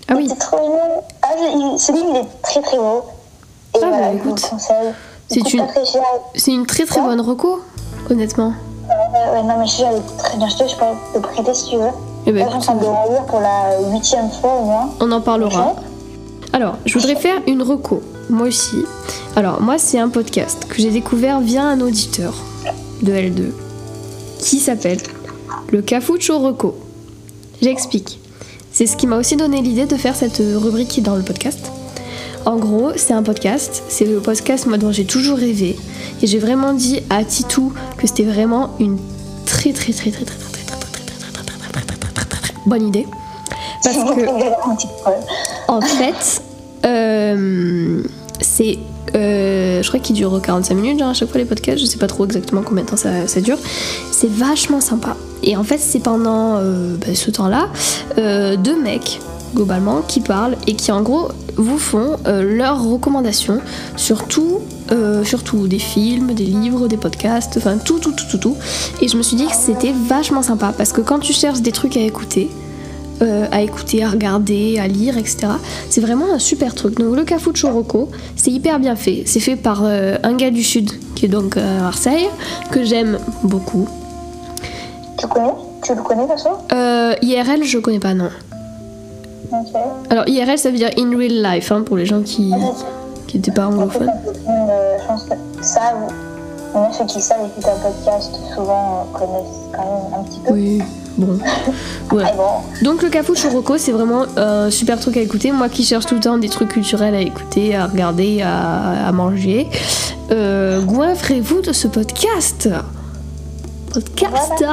[0.08, 1.02] Ah oui, C'est trop mignon.
[1.24, 3.02] Ah, il- ce livre, il est très très beau.
[3.76, 4.40] Et Ah, voilà, bah, écoute.
[4.40, 5.66] C'est Il une-
[6.36, 7.60] c'est une très très bonne reco,
[8.12, 8.54] honnêtement.
[8.90, 11.54] Euh, ouais, non, mais je suis elle est très bien achetée, je peux te prêter
[11.56, 11.90] si tu veux.
[12.28, 14.90] Eh ben, Là, je suis en train de relire pour la huitième fois au moins.
[15.00, 15.74] On en parlera.
[16.54, 18.78] Alors, je voudrais faire une reco, moi aussi.
[19.36, 22.34] Alors, moi, c'est un podcast que j'ai découvert via un auditeur
[23.02, 23.52] de L2
[24.40, 25.02] qui s'appelle
[25.76, 26.74] le Cafucho Reco.
[27.62, 28.22] J'explique.
[28.72, 31.70] C'est ce qui m'a aussi donné l'idée de faire cette rubrique dans le podcast.
[32.46, 35.76] En gros, c'est un podcast, c'est le podcast moi dont j'ai toujours rêvé
[36.22, 38.98] et j'ai vraiment dit à Titou que c'était vraiment une
[39.46, 42.08] très très très très très très très très très très très très très très très
[42.14, 43.06] très très très bonne idée
[43.84, 46.42] parce que en fait,
[46.86, 48.02] euh,
[48.40, 48.78] c'est.
[49.14, 51.98] Euh, je crois qu'il dure 45 minutes genre, à chaque fois les podcasts, je sais
[51.98, 53.58] pas trop exactement combien de temps ça, dure.
[54.12, 55.16] C'est vachement sympa.
[55.44, 57.70] Et en fait, c'est pendant euh, bah, ce temps-là,
[58.18, 59.20] euh, deux mecs,
[59.54, 63.62] globalement, qui parlent et qui en gros vous font leurs recommandations
[63.96, 64.60] sur tout,
[64.92, 68.56] euh, sur tout, des films, des livres, des podcasts, enfin tout, tout, tout, tout, tout.
[69.02, 71.72] Et je me suis dit que c'était vachement sympa parce que quand tu cherches des
[71.72, 72.52] trucs à écouter,
[73.22, 75.48] euh, à écouter, à regarder, à lire, etc.
[75.90, 77.00] C'est vraiment un super truc.
[77.00, 79.24] Donc le Cafucho Rocco, c'est hyper bien fait.
[79.26, 82.28] C'est fait par euh, un gars du sud qui est donc euh, à Marseille,
[82.72, 83.88] que j'aime beaucoup.
[85.18, 85.54] Tu connais?
[85.82, 88.30] Tu le connais, façon Euh, IRL, je connais pas, non.
[89.52, 89.80] Ok.
[90.10, 92.52] Alors IRL, ça veut dire in real life, hein, pour les gens qui
[93.34, 94.12] n'étaient pas En fait, anglophones.
[94.46, 96.12] je pense que savent,
[96.74, 100.54] même ceux qui savent écouter un podcast, souvent connaissent quand même un petit peu.
[100.54, 100.82] Oui,
[101.18, 101.40] bon.
[102.12, 102.24] Ouais.
[102.36, 105.52] Bon, Donc le Cafucho Rocco, c'est vraiment un super truc à écouter.
[105.52, 109.12] Moi qui cherche tout le temps des trucs culturels à écouter, à regarder, à, à
[109.12, 109.68] manger.
[110.32, 112.70] Euh, goinfrez-vous de ce podcast
[113.94, 114.64] Podcast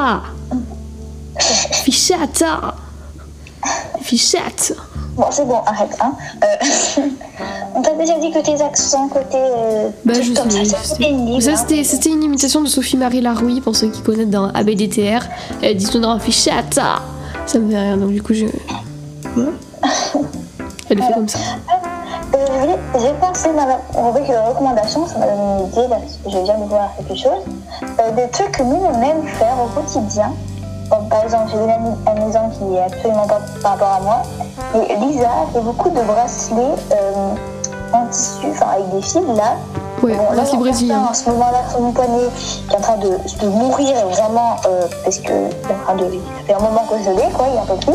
[1.84, 2.74] Fichata
[4.02, 4.74] Fichette
[5.16, 5.96] bon c'est bon, arrête.
[6.00, 6.12] Hein.
[6.42, 7.02] Euh,
[7.74, 9.36] on t'a déjà dit que tes accents côté.
[9.36, 10.64] Euh, Bah je comme sais.
[10.64, 11.82] ça, c'était une Ça hein.
[11.84, 15.26] c'était une imitation de Sophie-Marie Larouille pour ceux qui connaissent dans ABDTR.
[15.62, 17.02] Elle dit tout dans Fichata
[17.46, 18.46] Ça me fait rire donc du coup je.
[18.46, 19.44] Ouais.
[20.88, 21.38] Elle le fait comme ça.
[22.34, 22.66] Euh,
[22.98, 26.30] J'ai pensé dans la rubrique de recommandations, ça m'a donné une idée là, parce que
[26.30, 27.42] je viens de voir quelque chose.
[27.82, 30.32] Euh, des trucs que nous on aime faire au quotidien.
[31.08, 34.22] Par exemple, j'ai donné un, un exemple qui est absolument pas par rapport à moi.
[34.74, 37.34] Mais Lisa fait beaucoup de bracelets euh,
[37.92, 39.56] en tissu, enfin avec des fils là.
[40.02, 41.06] Ouais, Bon, là, porte brésilien.
[41.10, 42.28] En ce moment-là, sur mon poignet,
[42.68, 45.32] qui est en train de, de mourir vraiment, euh, parce que
[45.66, 47.62] c'est en train de, ça fait un moment que je l'ai, quoi, il y a
[47.62, 47.94] un peu plus.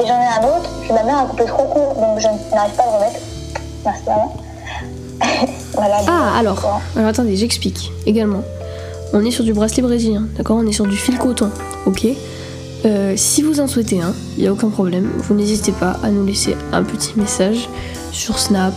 [0.00, 2.74] Et j'en ai un autre que ma mère a coupé trop court, donc je n'arrive
[2.74, 3.20] pas à le remettre.
[3.84, 4.32] Merci maman.
[5.74, 5.96] voilà.
[6.08, 8.40] Ah, alors, alors attendez, j'explique également.
[9.12, 10.56] On est sur du bracelet brésilien, d'accord?
[10.58, 11.50] On est sur du fil coton,
[11.86, 12.06] ok?
[12.84, 15.10] Euh, si vous en souhaitez un, il n'y a aucun problème.
[15.18, 17.68] Vous n'hésitez pas à nous laisser un petit message
[18.12, 18.74] sur Snap,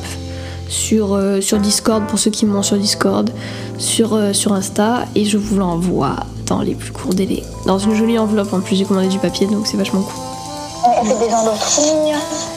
[0.68, 3.30] sur, euh, Discord pour ceux qui m'ont sur Discord,
[3.78, 6.16] sur, euh, sur Insta, et je vous l'envoie
[6.48, 7.44] dans les plus courts délais.
[7.66, 11.08] Dans une jolie enveloppe en plus, j'ai commandé du papier donc c'est vachement cool.
[11.08, 12.53] Fait des.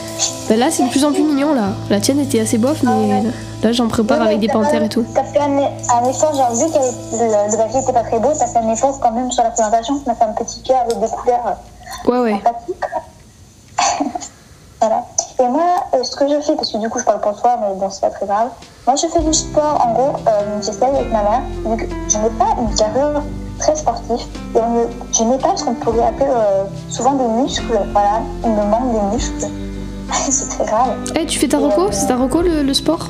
[0.49, 1.69] Là, c'est de plus en plus mignon là.
[1.89, 3.23] La tienne était assez bof, mais
[3.63, 5.05] là j'en prépare avec des panthères et tout.
[5.13, 8.29] T'as fait un, un effort, j'ai vu que le, le papier était pas très beau,
[8.37, 10.77] t'as fait un effort quand même sur la présentation, tu m'as fait un petit cœur
[10.85, 11.57] avec des couleurs
[12.07, 12.31] Ouais, ouais.
[12.43, 12.85] sympathiques.
[14.81, 15.05] voilà.
[15.39, 15.63] Et moi,
[15.93, 17.89] euh, ce que je fais, parce que du coup je parle pour toi, mais bon,
[17.89, 18.49] c'est pas très grave.
[18.87, 22.17] Moi, je fais du sport, en gros, euh, j'essaye avec ma mère, vu que je
[22.17, 23.21] n'ai pas une carrure
[23.59, 24.59] très sportive, et
[25.13, 28.93] je n'ai pas ce qu'on pourrait appeler euh, souvent des muscles, voilà, il me manque
[28.93, 29.47] des muscles.
[30.31, 30.95] C'est très grave.
[31.19, 31.87] Eh, tu fais ta reco?
[31.91, 33.09] C'est ta reco le, le sport?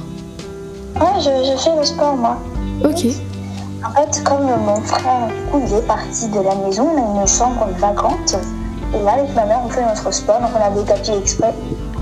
[0.96, 2.38] Ouais, je, je fais le sport, moi.
[2.84, 3.06] Ok.
[3.86, 7.22] En fait, comme mon frère, du coup, il est parti de la maison, on a
[7.22, 8.36] une chambre vacante.
[8.96, 10.40] Et là, avec ma mère, on fait notre sport.
[10.40, 11.54] Donc, on a des tapis exprès.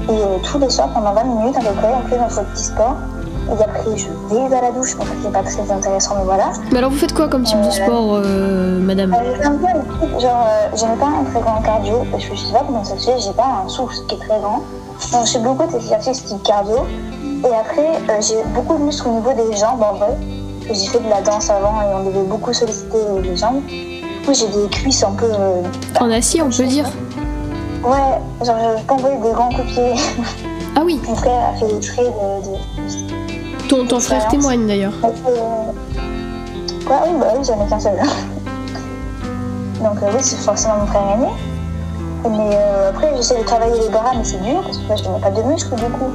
[0.08, 2.64] Et euh, tous les soirs, pendant 20 minutes à peu près, on fait notre petit
[2.64, 2.96] sport.
[3.50, 4.96] Et après, je vais à la douche.
[4.96, 6.52] Donc, c'est pas très intéressant, mais voilà.
[6.72, 9.14] Mais alors, vous faites quoi comme type de sport, euh, madame?
[9.14, 12.04] Euh, fait un peu genre, je n'ai pas un très grand cardio.
[12.12, 14.20] Parce que je sais pas comment ça se fait, j'ai pas un souffle qui est
[14.20, 14.62] très grand.
[15.00, 16.86] Je beaucoup d'exercices type cardio.
[17.44, 20.18] Et après, euh, j'ai beaucoup de muscles au niveau des jambes en vrai.
[20.72, 23.62] J'ai fait de la danse avant et on devait beaucoup solliciter les jambes.
[23.68, 25.26] Du coup, j'ai des cuisses un peu.
[25.32, 25.62] euh,
[26.00, 26.86] En acier, on peut dire
[27.84, 29.94] Ouais, genre je peux envoyer des grands coups de pied.
[30.76, 32.50] Ah oui, Mon frère a fait des traits de.
[32.50, 33.68] de...
[33.70, 34.94] ton, ton frère témoigne d'ailleurs.
[35.04, 35.08] Euh,
[36.88, 37.94] Ouais, oui, bah oui, j'en ai qu'un seul.
[39.82, 41.28] Donc, euh, oui, c'est forcément mon frère aîné.
[42.30, 45.04] Mais euh, après, j'essaie de travailler les bras, mais c'est dur parce que moi, je
[45.10, 46.12] n'ai pas de muscles du coup.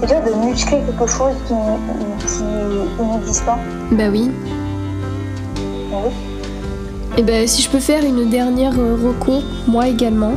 [0.00, 1.54] C'est dur de muscler quelque chose qui,
[2.26, 3.58] qui, n'existe pas.
[3.92, 4.30] Bah oui.
[5.90, 6.10] Mais oui.
[7.16, 10.32] Et ben, si je peux faire une dernière euh, reco, moi également,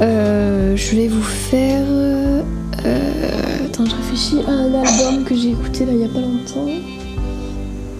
[0.00, 1.84] euh, je vais vous faire.
[1.86, 2.42] euh,
[3.66, 6.66] attends, je réfléchis à un album que j'ai écouté là il y a pas longtemps.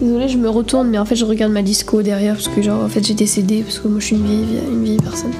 [0.01, 2.83] Désolée, je me retourne, mais en fait, je regarde ma disco derrière parce que, genre,
[2.83, 5.31] en fait, j'ai décédé parce que moi, je suis une vieille, une vieille personne.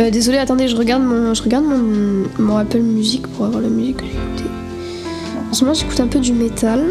[0.00, 3.68] Euh, désolée, attendez, je regarde mon, je regarde mon, mon Apple Music pour avoir la
[3.68, 4.50] musique que j'ai écoutée.
[5.50, 6.90] En ce moment, j'écoute un peu du métal.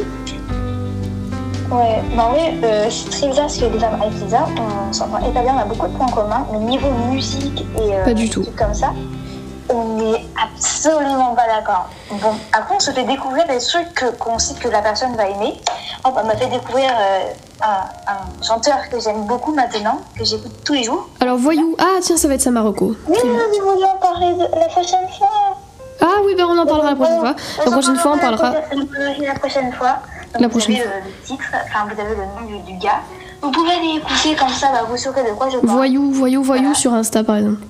[1.72, 4.47] Ouais, bah vrai, euh, bizarre parce que déjà avec Lisa,
[4.89, 8.05] on s'entend hyper bien, on a beaucoup de points communs, mais niveau musique et euh,
[8.05, 8.41] Pas du tout.
[8.41, 8.93] trucs comme ça,
[9.70, 11.89] on n'est absolument pas d'accord.
[12.10, 15.55] Bon, après, on se fait découvrir des trucs qu'on sait que la personne va aimer.
[16.05, 17.20] Oh, bah, on m'a fait découvrir euh,
[17.62, 21.08] un, un chanteur que j'aime beaucoup maintenant, que j'écoute tous les jours.
[21.20, 21.76] Alors, voyou.
[21.80, 22.95] Ah, tiens, ça va être ça, Marocco.
[23.08, 25.58] Oui, nous voulions en parler de la prochaine fois.
[26.01, 27.36] Ah oui, ben on en parlera la prochaine fois.
[27.66, 28.53] La prochaine fois, on parlera.
[29.20, 29.97] La prochaine fois.
[30.34, 32.78] Donc, La vous prochaine avez le, le titre, enfin vous avez le nom du, du
[32.78, 32.99] gars.
[33.41, 35.68] Vous pouvez aller écouter comme ça, bah, vous saurez de quoi je parle.
[35.78, 37.62] Voyou, voyou, voyou sur Insta par exemple.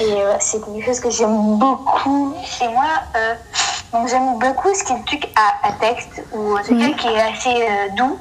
[0.00, 2.34] Et euh, c'est quelque chose que j'aime beaucoup.
[2.62, 2.84] Et moi,
[3.16, 3.34] euh,
[3.92, 6.80] donc j'aime beaucoup ce qui est truc à, à texte ou ce Ouais.
[6.82, 8.18] truc qui est assez euh, doux.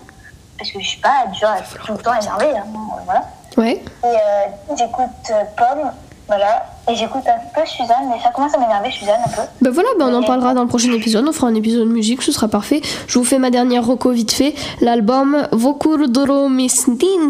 [0.58, 2.58] Parce que je suis pas du genre à être tout le temps énervée.
[2.58, 2.66] Hein,
[3.06, 3.26] voilà.
[3.58, 3.84] Ouais.
[4.04, 5.92] Et euh, j'écoute euh, Pomme,
[6.28, 6.66] voilà.
[6.92, 9.42] Et j'écoute un peu Suzanne, mais ça commence à m'énerver, Suzanne, un peu.
[9.62, 11.26] Bah voilà, bah on en parlera dans le prochain épisode.
[11.26, 12.82] On fera un épisode musique, ce sera parfait.
[13.08, 14.54] Je vous fais ma dernière reco vite fait.
[14.82, 16.50] L'album Vokurdoro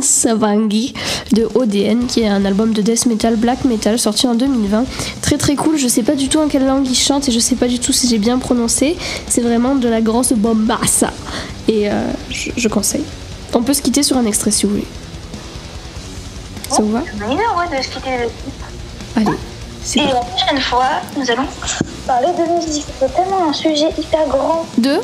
[0.01, 0.95] Savangi
[1.33, 4.85] de ODN, qui est un album de death metal, black metal, sorti en 2020.
[5.21, 5.77] Très très cool.
[5.77, 7.77] Je sais pas du tout en quelle langue il chante et je sais pas du
[7.77, 8.97] tout si j'ai bien prononcé.
[9.27, 11.11] C'est vraiment de la grosse bombassa.
[11.67, 12.01] Et euh,
[12.31, 13.05] je, je conseille.
[13.53, 14.87] On peut se quitter sur un extrait si vous voulez.
[16.69, 17.03] Ça vous va?
[17.05, 17.19] Je
[19.15, 19.25] Allez,
[19.83, 20.15] c'est Et parti.
[20.15, 20.85] la prochaine fois,
[21.17, 21.43] nous allons
[22.07, 22.85] parler de musique.
[22.99, 24.99] C'est tellement un sujet hyper grand Deux.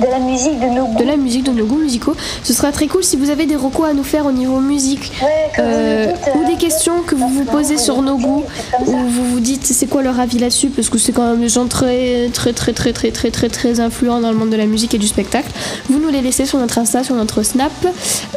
[0.00, 0.98] de la musique, de nos goûts.
[0.98, 2.14] de la musique, de nos goûts musicaux.
[2.42, 5.12] Ce sera très cool si vous avez des recos à nous faire au niveau musique.
[5.22, 5.28] Ouais,
[5.58, 8.44] euh, dites, ou euh, des questions que vous vous posez sur nos goûts,
[8.80, 11.50] ou vous vous dites c'est quoi leur avis là-dessus, parce que c'est quand même des
[11.50, 14.66] gens très très très très très très très très influents dans le monde de la
[14.66, 15.50] musique et du spectacle.
[15.90, 17.70] Vous nous les laissez sur notre Insta, sur notre Snap,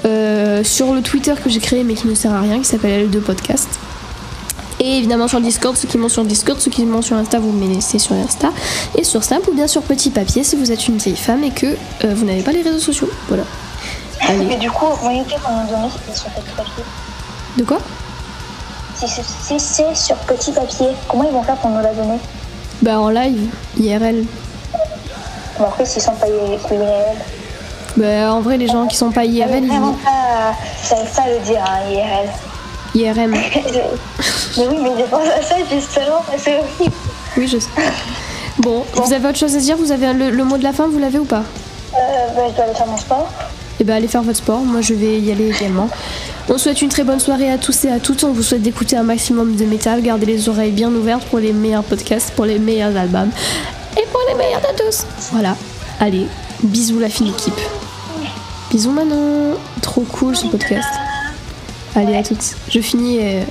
[0.05, 3.09] euh, sur le Twitter que j'ai créé mais qui ne sert à rien, qui s'appelle
[3.09, 3.69] L2 Podcast.
[4.79, 7.51] Et évidemment sur Discord, ceux qui m'ont sur Discord, ceux qui m'ont sur Insta, vous
[7.51, 8.49] me laissez sur Insta.
[8.97, 11.51] Et sur Snap ou bien sur Petit Papier si vous êtes une vieille femme et
[11.51, 13.09] que euh, vous n'avez pas les réseaux sociaux.
[13.27, 13.43] Voilà.
[14.27, 14.45] Allez.
[14.45, 16.83] Mais du coup, fait pour nous donner c'était sur petit papier
[17.57, 17.79] De quoi?
[18.95, 22.19] Si c'est si sur petit papier, comment ils vont faire pour nous la donner?
[22.81, 24.25] Bah en live, IRL.
[25.57, 27.17] Bon, après, s'ils sont pas IRL.
[27.97, 30.03] Bah en vrai, les gens qui sont pas IRL, vraiment ils...
[30.03, 30.55] pas,
[30.89, 32.29] j'arrive pas à le dire, hein, IRL.
[32.95, 33.31] IRM.
[34.57, 36.95] mais oui, mais je pense à ça justement, c'est horrible.
[37.37, 37.69] Oui, je sais.
[38.59, 39.77] Bon, vous avez autre chose à dire?
[39.77, 41.43] Vous avez le, le mot de la fin Vous l'avez ou pas?
[41.93, 41.97] Euh,
[42.35, 43.27] bah, je dois aller faire mon sport.
[43.79, 44.59] Eh ben allez faire votre sport.
[44.59, 45.89] Moi, je vais y aller également.
[46.49, 48.23] On souhaite une très bonne soirée à tous et à toutes.
[48.23, 50.01] On vous souhaite d'écouter un maximum de métal.
[50.01, 53.29] Gardez les oreilles bien ouvertes pour les meilleurs podcasts, pour les meilleurs albums
[53.97, 55.05] et pour les meilleurs de tous.
[55.31, 55.55] Voilà.
[55.99, 56.27] Allez,
[56.61, 57.59] bisous la fine équipe.
[58.69, 59.55] Bisous Manon.
[59.81, 60.89] Trop cool ce podcast.
[61.95, 62.55] Allez à toutes.
[62.69, 63.43] Je finis et,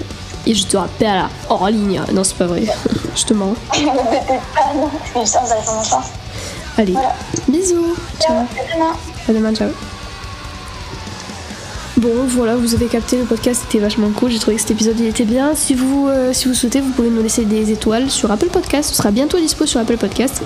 [0.47, 2.03] et je te rappelle hors ligne.
[2.13, 2.65] Non, c'est pas vrai.
[3.17, 3.55] je te mens.
[6.79, 6.95] Allez,
[7.49, 7.95] bisous.
[8.21, 8.37] Ciao.
[8.39, 8.93] À demain.
[9.29, 9.69] À demain, ciao.
[11.99, 14.31] Bon, voilà, vous avez capté, le podcast était vachement cool.
[14.31, 15.55] J'ai trouvé que cet épisode il était bien.
[15.55, 18.89] Si vous, euh, si vous souhaitez, vous pouvez nous laisser des étoiles sur Apple Podcast.
[18.91, 20.43] Ce sera bientôt dispo sur Apple Podcast.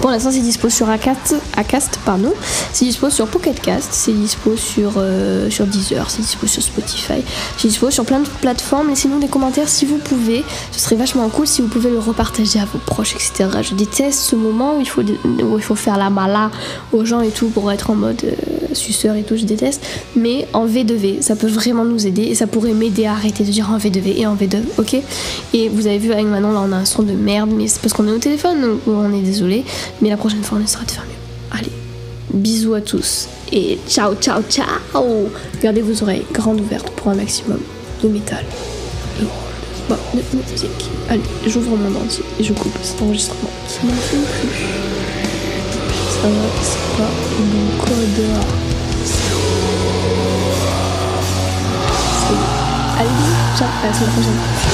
[0.00, 2.32] Pour l'instant, c'est dispo sur Acast, Acast pardon.
[2.72, 7.22] C'est dispo sur Pocket Cast, c'est dispo sur, euh, sur Deezer, c'est dispo sur Spotify,
[7.56, 8.88] c'est dispo sur plein de plateformes.
[8.88, 10.44] Laissez-nous des commentaires si vous pouvez.
[10.72, 13.48] Ce serait vachement cool si vous pouvez le repartager à vos proches, etc.
[13.62, 16.50] Je déteste ce moment où il faut, où il faut faire la mala
[16.92, 19.82] aux gens et tout pour être en mode euh, suceur et tout, je déteste.
[20.16, 23.50] Mais en V2V, ça peut vraiment nous aider et ça pourrait m'aider à arrêter de
[23.50, 24.96] dire en V2V et en V2, ok?
[25.54, 27.80] Et vous avez vu avec Manon, là on a un son de merde, mais c'est
[27.80, 29.64] parce qu'on est au téléphone, donc on est désolé.
[30.00, 31.58] Mais la prochaine fois, on essaiera de faire mieux.
[31.58, 31.72] Allez,
[32.32, 35.28] bisous à tous et ciao, ciao, ciao
[35.62, 37.60] Gardez vos oreilles grandes ouvertes pour un maximum
[38.02, 38.44] de métal
[39.20, 39.24] et
[39.88, 40.20] bon, de
[40.52, 40.90] musique.
[41.08, 43.50] Allez, j'ouvre mon entier et je coupe cet enregistrement.
[43.68, 43.80] Ça
[46.22, 48.24] va, c'est pas mon code.
[49.04, 49.34] C'est-
[52.98, 53.10] Allez,
[53.58, 54.73] ciao, à la semaine prochaine.